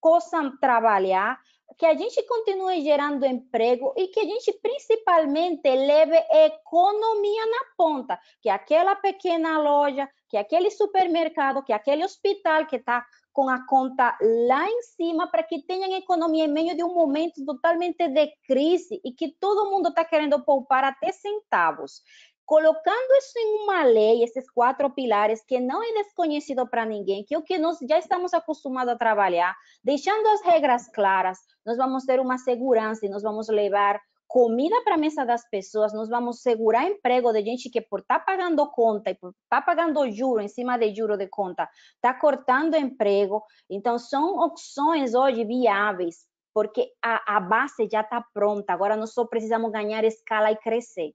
possam 0.00 0.56
trabalhar, 0.56 1.38
que 1.78 1.86
a 1.86 1.94
gente 1.94 2.22
continue 2.26 2.82
gerando 2.82 3.24
emprego 3.24 3.94
e 3.96 4.08
que 4.08 4.20
a 4.20 4.24
gente 4.24 4.52
principalmente 4.60 5.68
leve 5.68 6.16
economia 6.30 7.46
na 7.46 7.64
ponta, 7.76 8.20
que 8.40 8.48
aquela 8.48 8.96
pequena 8.96 9.58
loja, 9.58 10.08
que 10.28 10.36
aquele 10.36 10.70
supermercado, 10.70 11.62
que 11.62 11.72
aquele 11.72 12.04
hospital 12.04 12.66
que 12.66 12.76
está 12.76 13.04
com 13.32 13.48
a 13.48 13.64
conta 13.66 14.16
lá 14.20 14.68
em 14.68 14.82
cima 14.82 15.30
para 15.30 15.42
que 15.42 15.62
tenham 15.62 15.96
economia 15.96 16.44
em 16.44 16.52
meio 16.52 16.76
de 16.76 16.82
um 16.82 16.94
momento 16.94 17.44
totalmente 17.44 18.08
de 18.08 18.32
crise 18.46 19.00
e 19.04 19.12
que 19.12 19.32
todo 19.38 19.70
mundo 19.70 19.88
está 19.88 20.04
querendo 20.04 20.44
poupar 20.44 20.84
até 20.84 21.12
centavos 21.12 22.02
colocando 22.50 23.14
isso 23.16 23.38
em 23.38 23.62
uma 23.62 23.84
lei, 23.84 24.24
esses 24.24 24.50
quatro 24.50 24.90
pilares, 24.90 25.40
que 25.46 25.60
não 25.60 25.80
é 25.80 26.02
desconhecido 26.02 26.68
para 26.68 26.84
ninguém, 26.84 27.22
que 27.24 27.32
é 27.32 27.38
o 27.38 27.44
que 27.44 27.56
nós 27.56 27.78
já 27.88 27.96
estamos 27.96 28.34
acostumados 28.34 28.92
a 28.92 28.98
trabalhar, 28.98 29.54
deixando 29.84 30.26
as 30.26 30.42
regras 30.42 30.88
claras, 30.88 31.38
nós 31.64 31.76
vamos 31.76 32.04
ter 32.04 32.18
uma 32.18 32.38
segurança 32.38 33.06
e 33.06 33.08
nós 33.08 33.22
vamos 33.22 33.48
levar 33.48 34.00
comida 34.26 34.82
para 34.82 34.96
a 34.96 34.98
mesa 34.98 35.24
das 35.24 35.48
pessoas, 35.48 35.92
nós 35.92 36.08
vamos 36.08 36.42
segurar 36.42 36.90
emprego 36.90 37.32
de 37.32 37.40
gente 37.44 37.70
que 37.70 37.80
por 37.80 38.00
estar 38.00 38.18
tá 38.18 38.24
pagando 38.24 38.68
conta 38.72 39.10
e 39.10 39.14
por 39.14 39.30
estar 39.30 39.60
tá 39.60 39.62
pagando 39.62 40.10
juro 40.10 40.40
em 40.40 40.48
cima 40.48 40.76
de 40.76 40.92
juro 40.92 41.16
de 41.16 41.28
conta, 41.28 41.68
está 41.94 42.12
cortando 42.12 42.74
emprego. 42.74 43.44
Então, 43.70 43.96
são 43.96 44.40
opções 44.40 45.14
hoje 45.14 45.44
viáveis, 45.44 46.26
porque 46.52 46.90
a, 47.00 47.36
a 47.36 47.38
base 47.38 47.88
já 47.88 48.00
está 48.00 48.20
pronta, 48.34 48.72
agora 48.72 48.96
nós 48.96 49.14
só 49.14 49.24
precisamos 49.24 49.70
ganhar 49.70 50.02
escala 50.02 50.50
e 50.50 50.56
crescer. 50.56 51.12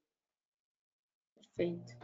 Perfeito. 1.55 1.95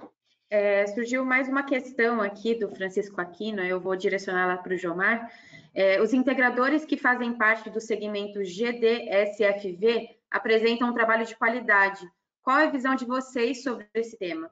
É, 0.50 0.88
surgiu 0.88 1.26
mais 1.26 1.48
uma 1.48 1.64
questão 1.64 2.22
aqui 2.22 2.56
do 2.56 2.70
Francisco 2.70 3.20
Aquino, 3.20 3.62
eu 3.62 3.80
vou 3.80 3.96
direcionar 3.96 4.48
lá 4.48 4.58
para 4.58 4.74
o 4.74 4.78
Jomar. 4.78 5.30
É, 5.74 6.02
os 6.02 6.14
integradores 6.14 6.86
que 6.86 6.98
fazem 6.98 7.38
parte 7.38 7.70
do 7.70 7.80
segmento 7.80 8.44
GDSFV 8.44 10.18
apresentam 10.30 10.90
um 10.90 10.94
trabalho 10.94 11.26
de 11.26 11.36
qualidade. 11.36 12.10
Qual 12.42 12.58
é 12.58 12.66
a 12.66 12.72
visão 12.72 12.96
de 12.96 13.06
vocês 13.06 13.62
sobre 13.62 13.88
esse 13.94 14.18
tema? 14.18 14.50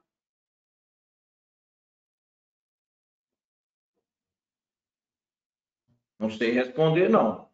Não 6.18 6.30
sei 6.30 6.52
responder, 6.52 7.08
não. 7.08 7.48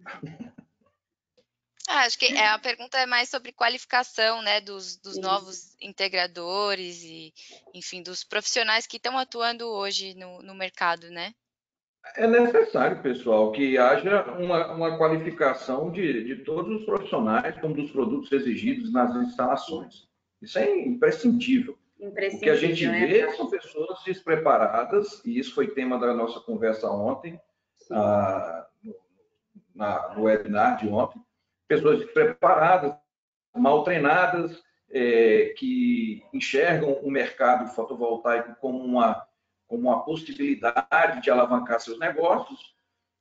Ah, 1.94 2.06
acho 2.06 2.18
que 2.18 2.26
é, 2.26 2.48
a 2.48 2.58
pergunta 2.58 2.98
é 2.98 3.06
mais 3.06 3.28
sobre 3.28 3.52
qualificação, 3.52 4.42
né, 4.42 4.60
dos, 4.60 4.96
dos 4.96 5.16
novos 5.16 5.76
integradores 5.80 7.04
e, 7.04 7.32
enfim, 7.72 8.02
dos 8.02 8.24
profissionais 8.24 8.84
que 8.84 8.96
estão 8.96 9.16
atuando 9.16 9.68
hoje 9.68 10.12
no, 10.14 10.42
no 10.42 10.56
mercado, 10.56 11.08
né? 11.08 11.32
É 12.16 12.26
necessário, 12.26 13.00
pessoal, 13.00 13.52
que 13.52 13.78
haja 13.78 14.24
uma, 14.32 14.72
uma 14.72 14.98
qualificação 14.98 15.92
de, 15.92 16.24
de 16.24 16.42
todos 16.42 16.80
os 16.80 16.84
profissionais, 16.84 17.60
como 17.60 17.76
dos 17.76 17.92
produtos 17.92 18.32
exigidos 18.32 18.92
nas 18.92 19.14
instalações. 19.14 20.08
Isso 20.42 20.58
é 20.58 20.76
imprescindível. 20.76 21.78
imprescindível 22.00 22.38
o 22.38 22.40
que 22.40 22.50
a 22.50 22.68
gente 22.68 22.86
né? 22.88 23.06
vê 23.06 23.32
são 23.36 23.48
pessoas 23.48 24.02
despreparadas, 24.04 25.24
e 25.24 25.38
isso 25.38 25.54
foi 25.54 25.68
tema 25.68 25.96
da 25.96 26.12
nossa 26.12 26.40
conversa 26.40 26.90
ontem, 26.90 27.40
ah, 27.92 28.66
na, 29.72 30.12
no 30.16 30.24
webinar 30.24 30.78
de 30.78 30.88
ontem, 30.88 31.22
pessoas 31.68 32.00
despreparadas, 32.00 32.94
mal 33.54 33.84
treinadas, 33.84 34.62
é, 34.90 35.54
que 35.56 36.22
enxergam 36.32 36.92
o 37.02 37.10
mercado 37.10 37.68
fotovoltaico 37.74 38.54
como 38.60 38.78
uma, 38.78 39.26
como 39.66 39.88
uma 39.88 40.04
possibilidade 40.04 41.22
de 41.22 41.30
alavancar 41.30 41.80
seus 41.80 41.98
negócios 41.98 42.74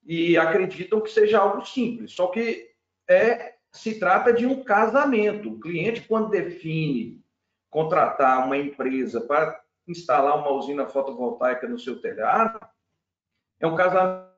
e 0.05 0.37
acreditam 0.37 1.01
que 1.01 1.09
seja 1.09 1.39
algo 1.39 1.65
simples. 1.65 2.11
Só 2.11 2.27
que 2.27 2.69
é, 3.07 3.55
se 3.71 3.99
trata 3.99 4.31
de 4.31 4.45
um 4.45 4.63
casamento. 4.63 5.49
O 5.49 5.59
cliente, 5.59 6.01
quando 6.01 6.29
define 6.29 7.23
contratar 7.69 8.45
uma 8.45 8.57
empresa 8.57 9.21
para 9.21 9.59
instalar 9.87 10.37
uma 10.37 10.51
usina 10.51 10.87
fotovoltaica 10.87 11.67
no 11.67 11.79
seu 11.79 11.99
telhado, 11.99 12.59
é 13.59 13.67
um 13.67 13.75
casamento. 13.75 14.32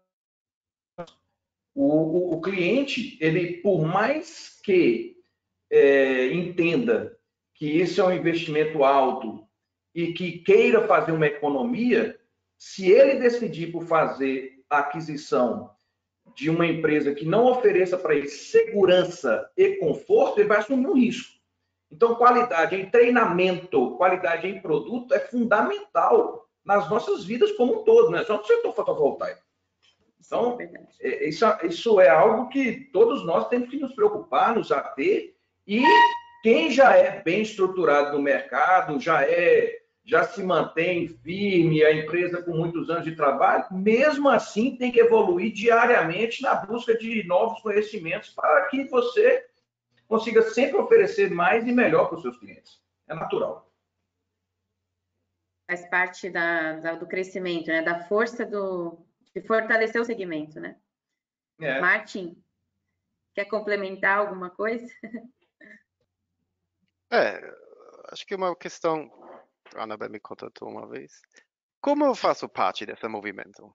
O, 1.75 1.83
o, 1.83 2.33
o 2.35 2.41
cliente, 2.41 3.17
ele, 3.21 3.57
por 3.57 3.85
mais 3.85 4.59
que 4.63 5.17
é, 5.69 6.33
entenda 6.33 7.15
que 7.53 7.77
esse 7.77 7.99
é 7.99 8.03
um 8.03 8.13
investimento 8.13 8.83
alto 8.83 9.45
e 9.93 10.13
que 10.13 10.39
queira 10.39 10.87
fazer 10.87 11.11
uma 11.11 11.27
economia, 11.27 12.17
se 12.57 12.89
ele 12.89 13.19
decidir 13.19 13.71
por 13.71 13.85
fazer 13.85 14.63
a 14.69 14.79
aquisição 14.79 15.69
de 16.33 16.49
uma 16.49 16.65
empresa 16.65 17.13
que 17.13 17.25
não 17.25 17.45
ofereça 17.45 17.97
para 17.97 18.15
ele 18.15 18.27
segurança 18.27 19.49
e 19.55 19.75
conforto, 19.75 20.39
ele 20.39 20.47
vai 20.47 20.57
assumir 20.59 20.87
um 20.87 20.95
risco. 20.95 21.35
Então, 21.91 22.15
qualidade 22.15 22.75
em 22.75 22.89
treinamento, 22.89 23.95
qualidade 23.97 24.47
em 24.47 24.61
produto 24.61 25.13
é 25.13 25.19
fundamental 25.19 26.45
nas 26.63 26.89
nossas 26.89 27.23
vidas 27.23 27.51
como 27.53 27.81
um 27.81 27.83
todo, 27.83 28.09
não 28.09 28.19
é 28.19 28.25
só 28.25 28.37
no 28.37 28.43
setor 28.43 28.73
fotovoltaico. 28.73 29.44
Então, 30.25 30.57
é, 30.99 31.27
isso, 31.27 31.45
isso 31.63 31.99
é 31.99 32.09
algo 32.09 32.49
que 32.49 32.89
todos 32.91 33.25
nós 33.25 33.47
temos 33.47 33.69
que 33.69 33.77
nos 33.77 33.93
preocupar, 33.93 34.55
nos 34.55 34.71
ater, 34.71 35.35
e 35.67 35.83
quem 36.41 36.71
já 36.71 36.95
é 36.95 37.21
bem 37.21 37.41
estruturado 37.41 38.15
no 38.15 38.21
mercado, 38.21 38.99
já 38.99 39.23
é 39.23 39.81
já 40.07 40.23
se 40.23 40.43
mantém 40.43 41.07
firme, 41.07 41.83
a 41.83 41.91
empresa 41.91 42.41
com 42.43 42.51
muitos 42.51 42.91
anos 42.91 43.05
de 43.05 43.15
trabalho, 43.15 43.65
mesmo 43.71 44.29
assim 44.29 44.77
tem 44.77 44.91
que 44.91 44.99
evoluir 44.99 45.51
diariamente 45.51 46.43
na 46.43 46.53
busca 46.53 46.95
de 46.95 47.25
novos 47.25 47.59
conhecimentos 47.61 48.29
para 48.29 48.67
que 48.67 48.83
você 48.83 49.47
consiga 50.07 50.43
sempre 50.43 50.77
oferecer 50.77 51.31
mais 51.31 51.65
e 51.65 51.71
melhor 51.71 52.07
para 52.07 52.17
os 52.17 52.21
seus 52.21 52.37
clientes. 52.37 52.79
É 53.07 53.15
natural. 53.15 53.67
Faz 55.67 55.89
parte 55.89 56.29
da, 56.29 56.73
da, 56.73 56.93
do 56.93 57.07
crescimento, 57.07 57.67
né? 57.67 57.81
da 57.81 58.03
força 58.03 58.45
do, 58.45 59.03
de 59.35 59.45
fortalecer 59.45 60.01
o 60.01 60.05
segmento, 60.05 60.59
né? 60.59 60.79
É. 61.59 61.79
Martin, 61.79 62.41
quer 63.33 63.45
complementar 63.45 64.19
alguma 64.19 64.49
coisa? 64.49 64.87
É, 67.11 67.39
acho 68.11 68.25
que 68.25 68.33
uma 68.33 68.55
questão 68.55 69.11
a 69.75 69.83
Anabel 69.83 70.09
me 70.09 70.19
contatou 70.19 70.69
uma 70.69 70.87
vez. 70.87 71.21
Como 71.79 72.03
eu 72.03 72.15
faço 72.15 72.49
parte 72.49 72.85
desse 72.85 73.07
movimento? 73.07 73.73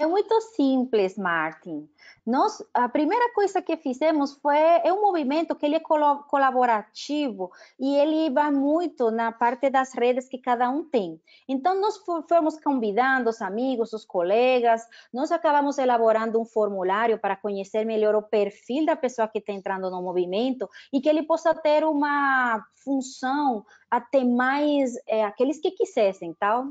É 0.00 0.06
muito 0.06 0.40
simples, 0.40 1.18
Martin. 1.18 1.88
Nós, 2.24 2.62
a 2.72 2.88
primeira 2.88 3.32
coisa 3.34 3.60
que 3.60 3.76
fizemos 3.76 4.34
foi 4.34 4.56
é 4.56 4.92
um 4.92 5.00
movimento 5.00 5.56
que 5.56 5.66
ele 5.66 5.74
é 5.74 5.80
colaborativo 5.80 7.50
e 7.80 7.96
ele 7.96 8.30
vai 8.30 8.52
muito 8.52 9.10
na 9.10 9.32
parte 9.32 9.68
das 9.68 9.92
redes 9.92 10.28
que 10.28 10.38
cada 10.38 10.70
um 10.70 10.84
tem. 10.84 11.20
Então 11.48 11.80
nós 11.80 12.00
fomos 12.28 12.60
convidando 12.60 13.28
os 13.28 13.42
amigos, 13.42 13.92
os 13.92 14.04
colegas, 14.04 14.86
nós 15.12 15.32
acabamos 15.32 15.78
elaborando 15.78 16.40
um 16.40 16.44
formulário 16.44 17.18
para 17.18 17.34
conhecer 17.34 17.84
melhor 17.84 18.14
o 18.14 18.22
perfil 18.22 18.86
da 18.86 18.94
pessoa 18.94 19.26
que 19.26 19.38
está 19.38 19.52
entrando 19.52 19.90
no 19.90 20.00
movimento 20.00 20.68
e 20.92 21.00
que 21.00 21.08
ele 21.08 21.24
possa 21.24 21.52
ter 21.54 21.82
uma 21.82 22.64
função 22.84 23.66
até 23.90 24.22
mais 24.22 24.92
é, 25.06 25.24
aqueles 25.24 25.60
que 25.60 25.70
quisessem, 25.70 26.34
tal. 26.38 26.64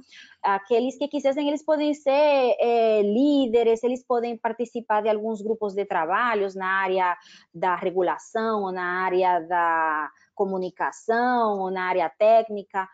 Aqueles 0.43 0.97
que 0.97 1.07
quisessem, 1.07 1.47
eles 1.47 1.63
podem 1.63 1.93
ser 1.93 2.11
é, 2.11 3.01
líderes, 3.01 3.83
eles 3.83 4.05
podem 4.05 4.37
participar 4.37 5.01
de 5.01 5.09
alguns 5.09 5.41
grupos 5.41 5.73
de 5.73 5.85
trabalhos 5.85 6.55
na 6.55 6.67
área 6.67 7.17
da 7.53 7.75
regulação, 7.75 8.63
ou 8.63 8.71
na 8.71 9.03
área 9.03 9.39
da 9.41 10.11
comunicação, 10.35 11.59
ou 11.59 11.71
na 11.71 11.87
área 11.87 12.09
técnica, 12.09 12.87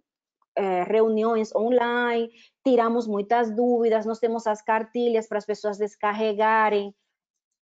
é, 0.54 0.84
reuniões 0.84 1.54
online, 1.54 2.30
tiramos 2.64 3.06
muitas 3.08 3.54
dúvidas, 3.54 4.06
nós 4.06 4.20
temos 4.20 4.46
as 4.46 4.62
cartilhas 4.62 5.28
para 5.28 5.38
as 5.38 5.44
pessoas 5.44 5.78
descarregarem, 5.78 6.94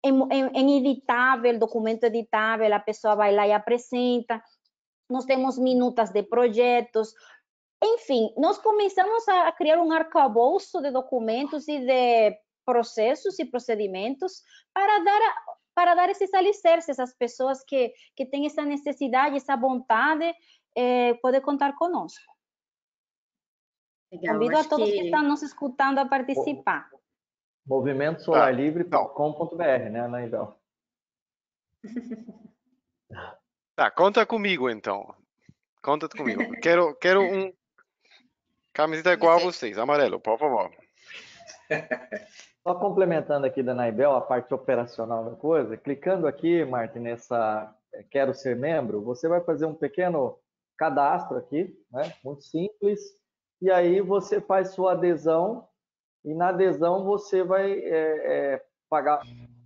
em, 0.05 0.13
em, 0.31 0.47
em 0.55 0.79
editável, 0.79 1.59
documento 1.59 2.05
editável, 2.05 2.73
a 2.75 2.79
pessoa 2.79 3.17
vai 3.17 3.35
lá 3.35 3.49
e 3.49 3.53
apresenta. 3.53 4.43
Nós 5.09 5.25
temos 5.25 5.59
minutas 5.59 6.11
de 6.11 6.23
projetos. 6.23 7.15
Enfim, 7.83 8.33
nós 8.37 8.59
começamos 8.59 9.27
a 9.29 9.51
criar 9.53 9.81
um 9.81 9.91
arcabouço 9.91 10.81
de 10.83 10.91
documentos 10.91 11.67
e 11.69 11.79
de 11.81 12.37
processos 12.67 13.39
e 13.39 13.45
procedimentos 13.47 14.43
para 14.73 14.99
dar 15.01 15.21
para 15.75 15.97
dar 15.97 16.09
esses 16.09 16.33
alicerces 16.33 17.01
às 17.01 17.13
pessoas 17.13 17.65
que, 17.65 17.93
que 18.15 18.25
têm 18.25 18.47
essa 18.47 18.65
necessidade, 18.65 19.35
essa 19.35 19.57
vontade, 19.57 20.33
é, 20.73 21.15
poder 21.15 21.41
contar 21.41 21.75
conosco. 21.75 22.33
Legal, 24.13 24.35
Convido 24.35 24.57
a 24.57 24.63
todos 24.63 24.89
que... 24.89 24.97
que 24.97 25.05
estão 25.07 25.23
nos 25.25 25.43
escutando 25.43 25.99
a 25.99 26.07
participar 26.07 26.89
movimentosolarlivre.com.br, 27.67 29.91
né, 29.91 30.01
Anaibel? 30.01 30.57
Tá, 33.77 33.91
conta 33.91 34.25
comigo 34.25 34.71
então. 34.71 35.13
Conta 35.83 36.09
comigo. 36.09 36.43
Quero, 36.63 36.95
quero 36.95 37.23
um 37.23 37.53
camiseta 38.73 39.13
igual 39.13 39.37
a 39.37 39.41
vocês, 39.41 39.79
amarelo, 39.79 40.21
por 40.21 40.39
favor. 40.39 40.71
Só 42.63 42.75
complementando 42.77 43.47
aqui 43.47 43.63
da 43.63 43.75
Naibel 43.75 44.15
a 44.15 44.21
parte 44.21 44.55
operacional 44.55 45.29
da 45.29 45.37
coisa, 45.37 45.77
clicando 45.77 46.27
aqui, 46.27 46.65
Martin, 46.65 47.01
nessa 47.01 47.75
eh, 47.93 48.05
quero 48.11 48.33
ser 48.33 48.57
membro, 48.57 49.03
você 49.03 49.29
vai 49.29 49.43
fazer 49.43 49.67
um 49.67 49.75
pequeno 49.75 50.39
cadastro 50.79 51.37
aqui, 51.37 51.77
né? 51.91 52.15
Muito 52.25 52.43
simples. 52.43 53.01
E 53.61 53.71
aí 53.71 54.01
você 54.01 54.41
faz 54.41 54.71
sua 54.71 54.93
adesão 54.93 55.69
e 56.25 56.35
na 56.35 56.49
adesão 56.49 57.05
você 57.05 57.43
vai 57.43 57.73
é, 57.73 58.55
é, 58.55 58.65
pagar 58.89 59.21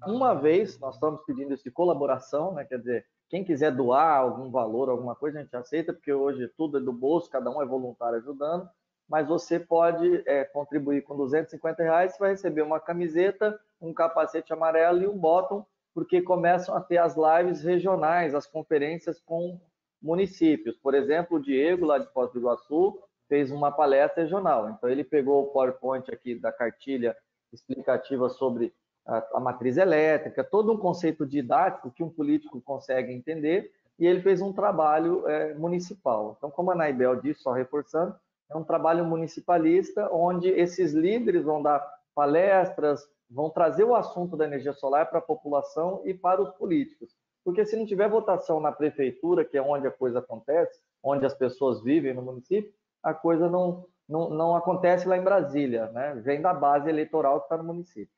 uma 0.06 0.34
vez, 0.34 0.78
nós 0.78 0.94
estamos 0.94 1.22
pedindo 1.24 1.54
isso 1.54 1.64
de 1.64 1.70
colaboração, 1.70 2.54
né? 2.54 2.64
quer 2.64 2.78
dizer, 2.78 3.06
quem 3.28 3.44
quiser 3.44 3.70
doar 3.70 4.18
algum 4.18 4.50
valor, 4.50 4.88
alguma 4.88 5.14
coisa, 5.14 5.38
a 5.38 5.42
gente 5.42 5.54
aceita, 5.54 5.92
porque 5.92 6.12
hoje 6.12 6.48
tudo 6.56 6.78
é 6.78 6.80
do 6.80 6.92
bolso, 6.92 7.30
cada 7.30 7.50
um 7.50 7.60
é 7.60 7.66
voluntário 7.66 8.18
ajudando, 8.18 8.68
mas 9.08 9.28
você 9.28 9.58
pode 9.58 10.22
é, 10.26 10.44
contribuir 10.44 11.02
com 11.02 11.16
250 11.16 11.82
reais, 11.82 12.12
você 12.12 12.18
vai 12.18 12.30
receber 12.30 12.62
uma 12.62 12.80
camiseta, 12.80 13.58
um 13.80 13.92
capacete 13.92 14.52
amarelo 14.52 15.02
e 15.02 15.06
um 15.06 15.16
bottom, 15.16 15.64
porque 15.94 16.22
começam 16.22 16.76
a 16.76 16.80
ter 16.80 16.98
as 16.98 17.16
lives 17.16 17.62
regionais, 17.62 18.34
as 18.34 18.46
conferências 18.46 19.20
com 19.20 19.60
municípios. 20.00 20.76
Por 20.76 20.94
exemplo, 20.94 21.38
o 21.38 21.42
Diego, 21.42 21.84
lá 21.84 21.98
de 21.98 22.10
Foz 22.12 22.30
do 22.32 22.38
Iguaçu, 22.38 23.02
fez 23.28 23.50
uma 23.50 23.70
palestra 23.70 24.22
regional. 24.22 24.70
Então, 24.70 24.88
ele 24.88 25.04
pegou 25.04 25.42
o 25.42 25.46
PowerPoint 25.48 26.10
aqui 26.10 26.34
da 26.34 26.50
cartilha 26.50 27.16
explicativa 27.52 28.28
sobre 28.28 28.74
a, 29.06 29.26
a 29.34 29.40
matriz 29.40 29.76
elétrica, 29.76 30.44
todo 30.44 30.72
um 30.72 30.78
conceito 30.78 31.26
didático 31.26 31.90
que 31.90 32.02
um 32.02 32.10
político 32.10 32.60
consegue 32.60 33.12
entender, 33.12 33.70
e 33.98 34.06
ele 34.06 34.20
fez 34.20 34.40
um 34.40 34.52
trabalho 34.52 35.26
é, 35.28 35.54
municipal. 35.54 36.34
Então, 36.36 36.50
como 36.50 36.70
a 36.70 36.74
Naibel 36.74 37.16
disse, 37.16 37.42
só 37.42 37.52
reforçando, 37.52 38.14
é 38.50 38.56
um 38.56 38.64
trabalho 38.64 39.04
municipalista 39.04 40.08
onde 40.12 40.48
esses 40.48 40.92
líderes 40.92 41.44
vão 41.44 41.62
dar 41.62 41.84
palestras, 42.14 43.06
vão 43.30 43.50
trazer 43.50 43.84
o 43.84 43.94
assunto 43.94 44.36
da 44.36 44.46
energia 44.46 44.72
solar 44.72 45.06
para 45.10 45.18
a 45.18 45.22
população 45.22 46.00
e 46.04 46.14
para 46.14 46.40
os 46.40 46.50
políticos. 46.50 47.14
Porque 47.44 47.64
se 47.64 47.76
não 47.76 47.86
tiver 47.86 48.08
votação 48.08 48.60
na 48.60 48.72
prefeitura, 48.72 49.44
que 49.44 49.56
é 49.56 49.62
onde 49.62 49.86
a 49.86 49.90
coisa 49.90 50.20
acontece, 50.20 50.80
onde 51.02 51.26
as 51.26 51.34
pessoas 51.34 51.82
vivem 51.82 52.14
no 52.14 52.22
município, 52.22 52.72
a 53.02 53.14
coisa 53.14 53.48
não, 53.48 53.88
não, 54.08 54.30
não 54.30 54.56
acontece 54.56 55.06
lá 55.06 55.16
em 55.16 55.24
Brasília, 55.24 55.90
né? 55.92 56.14
vem 56.16 56.40
da 56.40 56.52
base 56.52 56.88
eleitoral 56.88 57.40
que 57.40 57.46
está 57.46 57.56
no 57.56 57.64
município. 57.64 58.14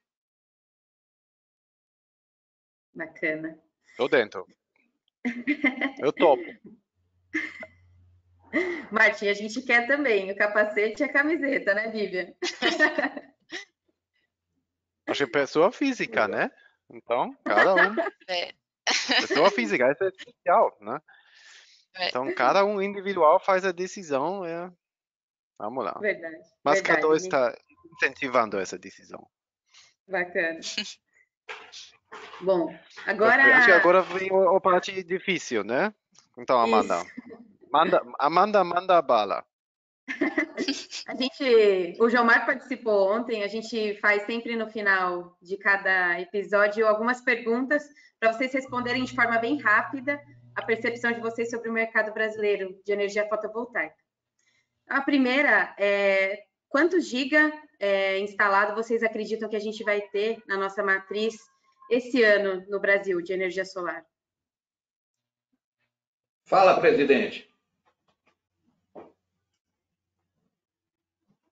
Bacana. 2.94 3.58
Tô 3.96 4.08
dentro. 4.08 4.46
Eu 6.02 6.12
topo. 6.12 6.42
Martim, 8.90 9.28
a 9.28 9.34
gente 9.34 9.62
quer 9.62 9.86
também 9.86 10.30
o 10.30 10.36
capacete 10.36 11.02
e 11.02 11.04
a 11.04 11.12
camiseta, 11.12 11.72
né, 11.72 11.90
Vivian? 11.90 12.32
Acho 15.06 15.26
que 15.26 15.32
pessoa 15.32 15.70
física, 15.70 16.26
né? 16.26 16.50
Então, 16.88 17.34
cada 17.44 17.74
um. 17.74 17.94
É. 18.28 18.52
Pessoa 19.20 19.50
física, 19.50 19.86
é 19.86 19.92
especial, 19.92 20.76
né? 20.80 21.00
É. 21.96 22.08
Então, 22.08 22.32
cada 22.34 22.64
um 22.64 22.80
individual 22.80 23.40
faz 23.40 23.64
a 23.64 23.72
decisão. 23.72 24.44
É... 24.44 24.70
Vamos 25.58 25.84
lá. 25.84 25.98
Verdade. 26.00 26.36
Mas 26.64 26.80
verdade. 26.80 27.00
cada 27.00 27.12
um 27.12 27.16
está 27.16 27.56
incentivando 27.92 28.58
essa 28.58 28.78
decisão. 28.78 29.26
Bacana. 30.08 30.60
Bom, 32.40 32.74
agora. 33.06 33.42
Acho 33.56 33.66
que 33.66 33.72
agora 33.72 34.02
vem 34.02 34.30
a 34.32 34.60
parte 34.60 35.02
difícil, 35.02 35.62
né? 35.62 35.94
Então, 36.38 36.58
Amanda. 36.60 37.04
Manda, 37.72 38.02
Amanda, 38.18 38.64
manda 38.64 38.98
a 38.98 39.02
bala. 39.02 39.44
a 41.06 41.14
gente, 41.14 41.96
o 42.00 42.08
Gilmar 42.08 42.46
participou 42.46 43.12
ontem, 43.12 43.44
a 43.44 43.48
gente 43.48 43.94
faz 44.00 44.22
sempre 44.24 44.56
no 44.56 44.68
final 44.68 45.36
de 45.40 45.56
cada 45.56 46.20
episódio 46.20 46.86
algumas 46.86 47.20
perguntas 47.20 47.88
para 48.18 48.32
vocês 48.32 48.52
responderem 48.52 49.04
de 49.04 49.14
forma 49.14 49.38
bem 49.38 49.60
rápida 49.60 50.20
a 50.60 50.66
percepção 50.66 51.12
de 51.12 51.20
vocês 51.20 51.50
sobre 51.50 51.70
o 51.70 51.72
mercado 51.72 52.12
brasileiro 52.12 52.78
de 52.84 52.92
energia 52.92 53.26
fotovoltaica. 53.26 53.96
A 54.88 55.00
primeira 55.00 55.74
é 55.78 56.44
quantos 56.68 57.08
giga 57.08 57.50
é, 57.78 58.18
instalado 58.18 58.74
vocês 58.74 59.02
acreditam 59.02 59.48
que 59.48 59.56
a 59.56 59.60
gente 59.60 59.82
vai 59.82 60.02
ter 60.08 60.42
na 60.46 60.56
nossa 60.56 60.82
matriz 60.82 61.34
esse 61.90 62.22
ano 62.22 62.64
no 62.68 62.78
Brasil 62.78 63.20
de 63.22 63.32
energia 63.32 63.64
solar? 63.64 64.04
Fala, 66.44 66.78
presidente. 66.78 67.48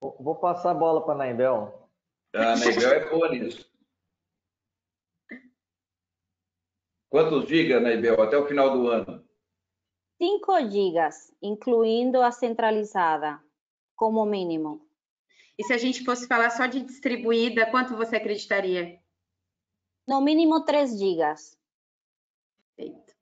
Vou 0.00 0.36
passar 0.36 0.72
a 0.72 0.74
bola 0.74 1.04
para 1.04 1.14
a 1.14 1.16
Naibel. 1.16 1.88
A 2.34 2.56
Naibel 2.56 2.92
é 2.92 3.08
boa 3.08 3.28
nisso. 3.30 3.68
Quantos 7.18 7.48
gigas, 7.48 7.82
Naibel, 7.82 8.22
até 8.22 8.38
o 8.38 8.46
final 8.46 8.70
do 8.70 8.86
ano? 8.86 9.24
5 10.22 10.70
gigas, 10.70 11.34
incluindo 11.42 12.22
a 12.22 12.30
centralizada, 12.30 13.42
como 13.96 14.24
mínimo. 14.24 14.88
E 15.58 15.64
se 15.64 15.72
a 15.72 15.78
gente 15.78 16.04
fosse 16.04 16.28
falar 16.28 16.48
só 16.50 16.66
de 16.66 16.78
distribuída, 16.78 17.68
quanto 17.72 17.96
você 17.96 18.14
acreditaria? 18.14 19.00
No 20.06 20.20
mínimo 20.20 20.64
3 20.64 20.96
gigas. 20.96 21.58
Perfeito. 22.76 23.12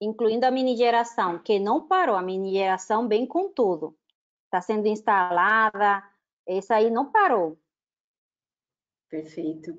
Incluindo 0.00 0.46
a 0.46 0.50
mini 0.50 0.76
geração, 0.76 1.38
que 1.38 1.60
não 1.60 1.86
parou, 1.86 2.16
a 2.16 2.22
mini 2.22 2.54
geração 2.54 3.06
bem 3.06 3.24
com 3.24 3.52
tudo. 3.52 3.96
Está 4.46 4.60
sendo 4.60 4.88
instalada, 4.88 6.02
essa 6.44 6.74
aí 6.74 6.90
não 6.90 7.08
parou. 7.12 7.56
Perfeito. 9.08 9.78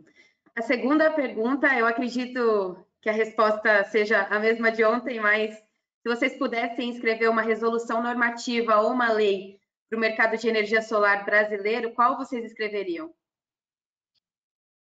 A 0.55 0.61
segunda 0.61 1.11
pergunta, 1.11 1.67
eu 1.77 1.85
acredito 1.85 2.77
que 3.05 3.09
a 3.09 3.13
resposta 3.13 3.83
seja 3.83 4.23
a 4.31 4.39
mesma 4.39 4.71
de 4.71 4.83
ontem, 4.83 5.19
mas 5.19 5.53
se 5.53 6.09
vocês 6.09 6.35
pudessem 6.39 6.89
escrever 6.89 7.29
uma 7.29 7.43
resolução 7.43 8.01
normativa 8.01 8.81
ou 8.81 8.89
uma 8.89 9.11
lei 9.11 9.59
para 9.87 9.95
o 9.95 9.99
mercado 9.99 10.35
de 10.35 10.49
energia 10.49 10.81
solar 10.81 11.23
brasileiro, 11.23 11.91
qual 11.91 12.17
vocês 12.17 12.43
escreveriam? 12.43 13.13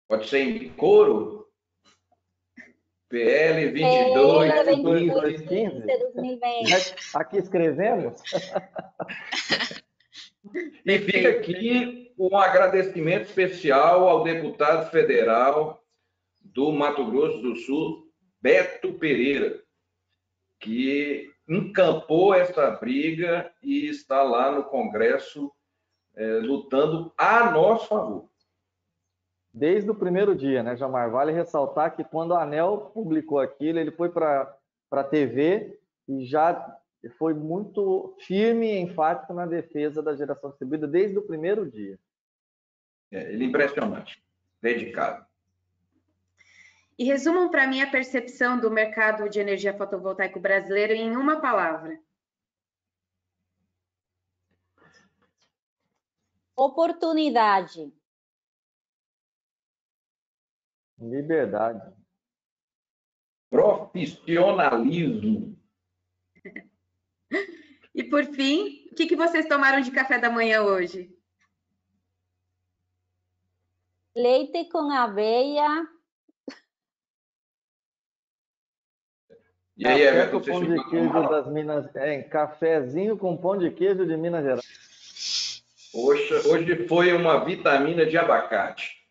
Pode 0.07 0.29
ser 0.29 0.41
em 0.41 0.69
coro? 0.75 1.49
PL 3.09 3.71
22, 3.71 4.51
é, 4.51 4.65
22 4.65 5.41
15. 5.49 7.17
Aqui 7.17 7.39
escrevemos? 7.39 8.21
E 10.85 10.99
fica 10.99 11.31
aqui 11.31 12.13
um 12.19 12.37
agradecimento 12.37 13.23
especial 13.23 14.07
ao 14.07 14.23
deputado 14.23 14.91
federal 14.91 15.83
do 16.43 16.73
Mato 16.73 17.07
Grosso 17.11 17.39
do 17.39 17.57
Sul, 17.57 18.02
Beto 18.43 18.95
Pereira, 18.95 19.63
que 20.59 21.33
encampou 21.49 22.35
essa 22.35 22.71
briga 22.73 23.53
e 23.63 23.87
está 23.87 24.23
lá 24.23 24.51
no 24.51 24.65
Congresso 24.65 25.53
é, 26.15 26.39
lutando 26.39 27.13
a 27.17 27.51
nosso 27.53 27.87
favor. 27.87 28.29
Desde 29.55 29.91
o 29.91 29.95
primeiro 29.95 30.35
dia, 30.35 30.63
né, 30.63 30.77
Jamar? 30.77 31.11
Vale 31.11 31.31
ressaltar 31.31 31.95
que 31.95 32.03
quando 32.03 32.35
a 32.35 32.43
ANEL 32.43 32.91
publicou 32.93 33.39
aquilo, 33.39 33.79
ele 33.79 33.93
foi 33.93 34.09
para 34.09 34.57
a 34.91 35.05
TV 35.05 35.79
e 36.09 36.25
já 36.25 36.81
foi 37.19 37.35
muito 37.35 38.17
firme 38.27 38.67
e 38.67 38.79
enfático 38.79 39.33
na 39.35 39.47
defesa 39.47 40.03
da 40.03 40.17
geração 40.17 40.51
distribuída 40.51 40.89
desde 40.89 41.19
o 41.19 41.23
primeiro 41.27 41.71
dia. 41.71 41.99
É, 43.11 43.33
ele 43.33 43.45
é 43.45 43.47
impressionante, 43.49 44.23
dedicado. 44.61 45.27
E 46.99 47.05
resumam 47.05 47.51
para 47.51 47.67
mim 47.67 47.81
a 47.81 47.91
percepção 47.91 48.61
do 48.61 48.71
mercado 48.71 49.29
de 49.29 49.41
energia 49.41 49.77
fotovoltaico 49.77 50.39
brasileiro 50.39 50.93
em 50.93 51.17
uma 51.17 51.41
palavra. 51.41 51.99
Oportunidade. 56.55 57.93
Liberdade. 60.99 61.97
Profissionalismo. 63.51 65.59
E 67.95 68.03
por 68.03 68.25
fim, 68.25 68.89
o 68.91 68.95
que, 68.95 69.07
que 69.07 69.15
vocês 69.15 69.47
tomaram 69.47 69.83
de 69.83 69.91
café 69.91 70.19
da 70.19 70.31
manhã 70.31 70.63
hoje? 70.63 71.15
Leite 74.17 74.65
com 74.71 74.91
aveia. 74.91 75.87
E 79.77 79.87
aí, 79.87 80.05
Café 80.05 80.27
com 80.27 80.41
pão 80.41 80.65
de 80.65 80.91
queijo 80.91 81.29
das 81.29 81.51
Minas, 81.51 81.97
é, 81.97 82.23
cafezinho 82.23 83.17
com 83.17 83.37
pão 83.37 83.57
de 83.57 83.71
queijo 83.71 84.07
de 84.07 84.17
Minas 84.17 84.45
Gerais. 84.45 85.65
Hoje, 85.95 86.35
hoje 86.49 86.87
foi 86.87 87.13
uma 87.13 87.45
vitamina 87.45 88.05
de 88.05 88.17
abacate. 88.19 89.03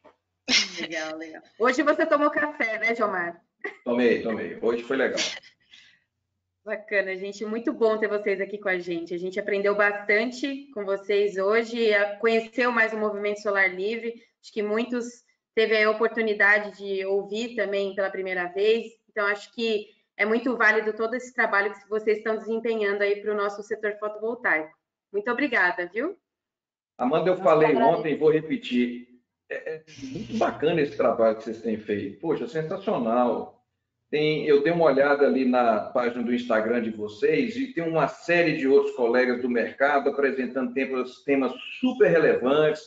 Legal, 0.80 1.18
legal. 1.18 1.42
Hoje 1.60 1.82
você 1.82 2.06
tomou 2.06 2.30
café, 2.30 2.78
né, 2.78 2.96
Jomar? 2.96 3.42
Tomei, 3.84 4.22
tomei. 4.22 4.58
Hoje 4.62 4.84
foi 4.84 4.98
legal. 4.98 5.20
Bacana, 6.64 7.16
gente. 7.16 7.44
Muito 7.44 7.74
bom 7.74 7.98
ter 7.98 8.08
vocês 8.08 8.40
aqui 8.40 8.60
com 8.60 8.70
a 8.70 8.78
gente. 8.78 9.16
A 9.16 9.18
gente 9.18 9.40
aprendeu 9.40 9.76
bastante 9.76 10.70
com 10.74 10.86
vocês 10.86 11.38
hoje, 11.38 11.90
conheceu 12.20 12.72
mais 12.72 12.94
o 12.94 12.98
Movimento 12.98 13.42
Solar 13.42 13.74
Livre. 13.74 14.14
Acho 14.42 14.54
que 14.54 14.62
muitos 14.62 15.24
teve 15.56 15.82
a 15.82 15.90
oportunidade 15.90 16.78
de 16.78 17.04
ouvir 17.06 17.56
também 17.56 17.96
pela 17.96 18.12
primeira 18.12 18.46
vez. 18.46 18.86
Então, 19.10 19.26
acho 19.26 19.52
que 19.54 19.88
é 20.18 20.26
muito 20.26 20.56
válido 20.56 20.94
todo 20.94 21.16
esse 21.16 21.34
trabalho 21.34 21.74
que 21.74 21.90
vocês 21.90 22.18
estão 22.18 22.38
desempenhando 22.38 23.02
aí 23.02 23.22
para 23.22 23.32
o 23.32 23.38
nosso 23.38 23.64
setor 23.64 23.98
fotovoltaico. 24.00 24.72
Muito 25.12 25.30
obrigada, 25.32 25.90
viu? 25.92 26.18
Amanda, 26.98 27.30
eu 27.30 27.38
falei 27.38 27.76
ontem, 27.76 28.18
vou 28.18 28.32
repetir. 28.32 29.08
é, 29.50 29.76
é 29.76 29.84
muito 30.04 30.38
bacana 30.38 30.82
esse 30.82 30.96
trabalho 30.96 31.38
que 31.38 31.44
vocês 31.44 31.62
têm 31.62 31.78
feito. 31.78 32.20
Poxa, 32.20 32.48
sensacional. 32.48 33.62
Tem, 34.12 34.46
eu 34.46 34.62
dei 34.62 34.74
uma 34.74 34.86
olhada 34.86 35.26
ali 35.26 35.46
na 35.46 35.80
página 35.80 36.22
do 36.22 36.34
Instagram 36.34 36.82
de 36.82 36.90
vocês 36.90 37.56
e 37.56 37.74
tem 37.74 37.88
uma 37.88 38.10
série 38.10 38.58
de 38.58 38.68
outros 38.68 38.94
colegas 38.94 39.42
do 39.42 39.50
mercado 39.50 40.10
apresentando 40.10 40.74
temas, 40.74 41.24
temas 41.24 41.54
super 41.80 42.10
relevantes. 42.10 42.82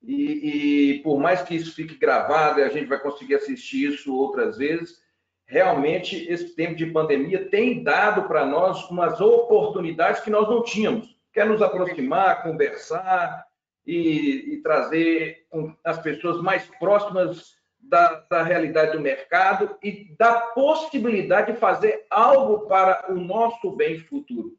E, 0.00 0.92
e, 0.92 1.02
por 1.02 1.18
mais 1.18 1.42
que 1.42 1.56
isso 1.56 1.74
fique 1.74 1.96
gravado 1.96 2.60
e 2.60 2.62
a 2.62 2.68
gente 2.68 2.86
vai 2.86 3.00
conseguir 3.00 3.34
assistir 3.34 3.92
isso 3.92 4.14
outras 4.14 4.56
vezes, 4.56 5.02
realmente 5.46 6.30
esse 6.30 6.54
tempo 6.54 6.74
de 6.74 6.86
pandemia 6.86 7.48
tem 7.48 7.82
dado 7.82 8.24
para 8.28 8.44
nós 8.46 8.88
umas 8.90 9.20
oportunidades 9.20 10.20
que 10.20 10.30
nós 10.30 10.48
não 10.48 10.62
tínhamos. 10.62 11.14
Quer 11.32 11.46
nos 11.46 11.62
aproximar, 11.62 12.42
conversar 12.42 13.44
e, 13.86 14.54
e 14.54 14.62
trazer 14.62 15.46
as 15.84 15.98
pessoas 15.98 16.40
mais 16.40 16.66
próximas 16.78 17.54
da, 17.78 18.24
da 18.30 18.42
realidade 18.42 18.92
do 18.92 19.00
mercado 19.00 19.76
e 19.82 20.14
da 20.18 20.40
possibilidade 20.40 21.52
de 21.52 21.58
fazer 21.58 22.06
algo 22.08 22.66
para 22.66 23.12
o 23.12 23.14
nosso 23.14 23.70
bem 23.72 23.98
futuro. 23.98 24.56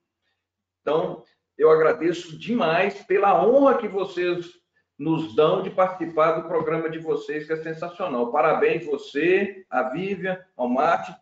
Então, 0.81 1.23
eu 1.57 1.71
agradeço 1.71 2.37
demais 2.37 3.01
pela 3.05 3.43
honra 3.43 3.77
que 3.77 3.87
vocês 3.87 4.47
nos 4.97 5.35
dão 5.35 5.61
de 5.61 5.69
participar 5.69 6.33
do 6.33 6.47
programa 6.47 6.89
de 6.89 6.99
vocês, 6.99 7.45
que 7.45 7.53
é 7.53 7.57
sensacional. 7.57 8.31
Parabéns 8.31 8.85
você, 8.85 9.65
a 9.69 9.83
Vivian, 9.89 10.39
ao 10.55 10.69
Mate, 10.69 11.13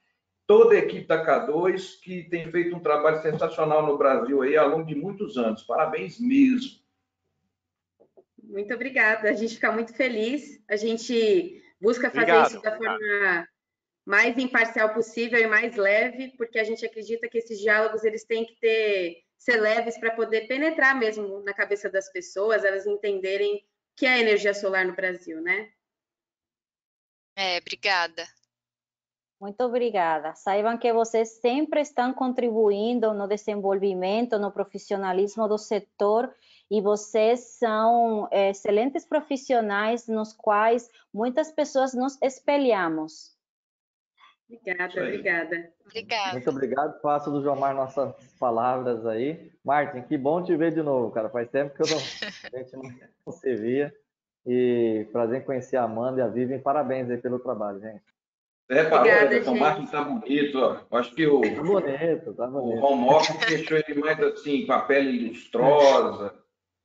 toda 0.46 0.76
a 0.76 0.80
equipe 0.80 1.08
da 1.08 1.26
K2, 1.26 2.00
que 2.02 2.24
tem 2.30 2.52
feito 2.52 2.76
um 2.76 2.80
trabalho 2.80 3.22
sensacional 3.22 3.86
no 3.86 3.98
Brasil 3.98 4.42
aí 4.42 4.56
ao 4.56 4.70
longo 4.70 4.86
de 4.86 4.96
muitos 4.96 5.38
anos. 5.38 5.64
Parabéns 5.64 6.20
mesmo. 6.20 6.84
Muito 8.44 8.74
obrigada. 8.74 9.30
A 9.30 9.34
gente 9.34 9.56
fica 9.56 9.72
muito 9.72 9.94
feliz. 9.94 10.62
A 10.70 10.76
gente 10.76 11.64
busca 11.82 12.12
fazer 12.12 12.32
Obrigado. 12.32 12.48
isso 12.52 12.62
da 12.62 12.78
forma 12.78 13.48
mais 14.06 14.38
imparcial 14.38 14.94
possível 14.94 15.40
e 15.40 15.48
mais 15.48 15.76
leve, 15.76 16.34
porque 16.38 16.60
a 16.60 16.64
gente 16.64 16.86
acredita 16.86 17.28
que 17.28 17.38
esses 17.38 17.60
diálogos 17.60 18.04
eles 18.04 18.26
têm 18.26 18.46
que 18.46 18.60
ter 18.60 19.23
ser 19.44 19.60
leves 19.60 19.98
para 19.98 20.16
poder 20.16 20.48
penetrar 20.48 20.98
mesmo 20.98 21.42
na 21.44 21.54
cabeça 21.54 21.90
das 21.90 22.10
pessoas, 22.10 22.64
elas 22.64 22.88
entenderem 22.88 23.58
o 23.58 23.62
que 23.98 24.06
é 24.06 24.20
energia 24.20 24.54
solar 24.54 24.86
no 24.86 24.96
Brasil, 24.96 25.42
né? 25.42 25.70
É, 27.36 27.58
obrigada. 27.58 28.26
Muito 29.42 29.62
obrigada. 29.66 30.34
Saibam 30.36 30.78
que 30.78 30.94
vocês 30.94 31.42
sempre 31.42 31.82
estão 31.82 32.14
contribuindo 32.14 33.14
no 33.14 33.28
desenvolvimento, 33.28 34.40
no 34.40 34.50
profissionalismo 34.50 35.46
do 35.50 35.58
setor 35.58 36.34
e 36.72 36.80
vocês 36.80 37.58
são 37.60 38.30
é, 38.32 38.52
excelentes 38.52 39.06
profissionais 39.06 40.08
nos 40.08 40.32
quais 40.32 40.90
muitas 41.14 41.52
pessoas 41.52 41.94
nos 41.94 42.18
espelhamos. 42.22 43.33
Obrigada, 44.62 45.02
obrigada. 45.02 45.70
Obrigada. 45.86 46.32
Muito 46.34 46.50
obrigado. 46.50 47.02
Faço 47.02 47.32
do 47.32 47.42
Jomar 47.42 47.74
nossas 47.74 48.14
palavras 48.40 49.06
aí. 49.06 49.52
Martin, 49.64 50.02
que 50.04 50.18
bom 50.18 50.44
te 50.44 50.56
ver 50.56 50.74
de 50.74 50.82
novo, 50.82 51.12
cara. 51.12 51.30
Faz 51.30 51.50
tempo 51.50 51.76
que 51.76 51.82
eu 51.82 51.88
não, 51.88 51.98
a 52.54 52.58
gente 52.58 53.02
não 53.26 53.34
se 53.34 53.56
via. 53.56 53.94
E 54.46 55.08
prazer 55.12 55.42
em 55.42 55.46
conhecer 55.46 55.78
a 55.78 55.84
Amanda 55.84 56.20
e 56.20 56.24
a 56.24 56.28
Vivian. 56.28 56.60
Parabéns 56.60 57.10
aí 57.10 57.18
pelo 57.18 57.40
trabalho, 57.40 57.80
gente. 57.80 58.04
Você 58.68 58.82
reparou, 58.82 59.12
Obrigada, 59.12 59.52
o 59.52 59.60
Martin 59.60 59.86
tá 59.86 60.04
bonito, 60.04 60.58
ó. 60.58 60.98
Acho 60.98 61.14
que 61.14 61.28
o, 61.28 61.42
tá 61.42 61.62
bonito, 61.62 62.34
tá 62.34 62.48
bonito. 62.48 62.80
o 62.80 62.84
home 62.84 63.10
office 63.10 63.38
deixou 63.48 63.78
ele 63.78 64.00
mais 64.00 64.20
assim, 64.22 64.66
com 64.66 64.74
a 64.74 64.82
pele 64.82 65.30
lustrosa. 65.30 66.34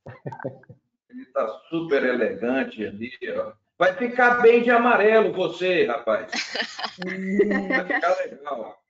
Ele 1.10 1.22
está 1.22 1.48
super 1.70 2.04
elegante 2.04 2.84
ali, 2.84 3.10
ó. 3.34 3.52
Vai 3.78 3.94
ficar 3.94 4.42
bem 4.42 4.62
de 4.62 4.70
amarelo 4.70 5.32
você, 5.32 5.86
rapaz. 5.86 6.32
Vai 6.98 7.86
ficar 7.86 8.16
legal. 8.16 8.82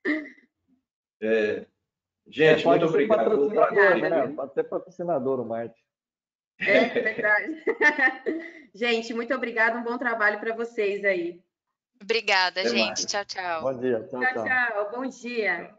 É, 1.21 1.65
gente, 2.27 2.63
é, 2.63 2.67
muito 2.67 2.85
obrigado. 2.85 3.49
Né? 3.49 4.27
Pode 4.35 4.53
ser 4.53 4.63
patrocinador 4.63 5.39
o 5.39 5.45
Marte. 5.45 5.79
É 6.59 6.87
verdade. 6.87 7.63
gente, 8.73 9.13
muito 9.13 9.33
obrigado. 9.33 9.77
Um 9.77 9.83
bom 9.83 9.97
trabalho 9.97 10.39
para 10.39 10.55
vocês 10.55 11.05
aí. 11.05 11.39
Obrigada, 12.01 12.61
Até 12.61 12.69
gente. 12.69 12.87
Mais. 12.87 13.05
Tchau, 13.05 13.25
tchau. 13.25 13.61
Bom 13.61 13.77
dia. 13.77 14.07
Tchau, 14.09 14.19
tchau. 14.19 14.33
Tchau, 14.33 14.45
tchau. 14.45 14.91
Bom 14.91 15.05
dia. 15.05 15.78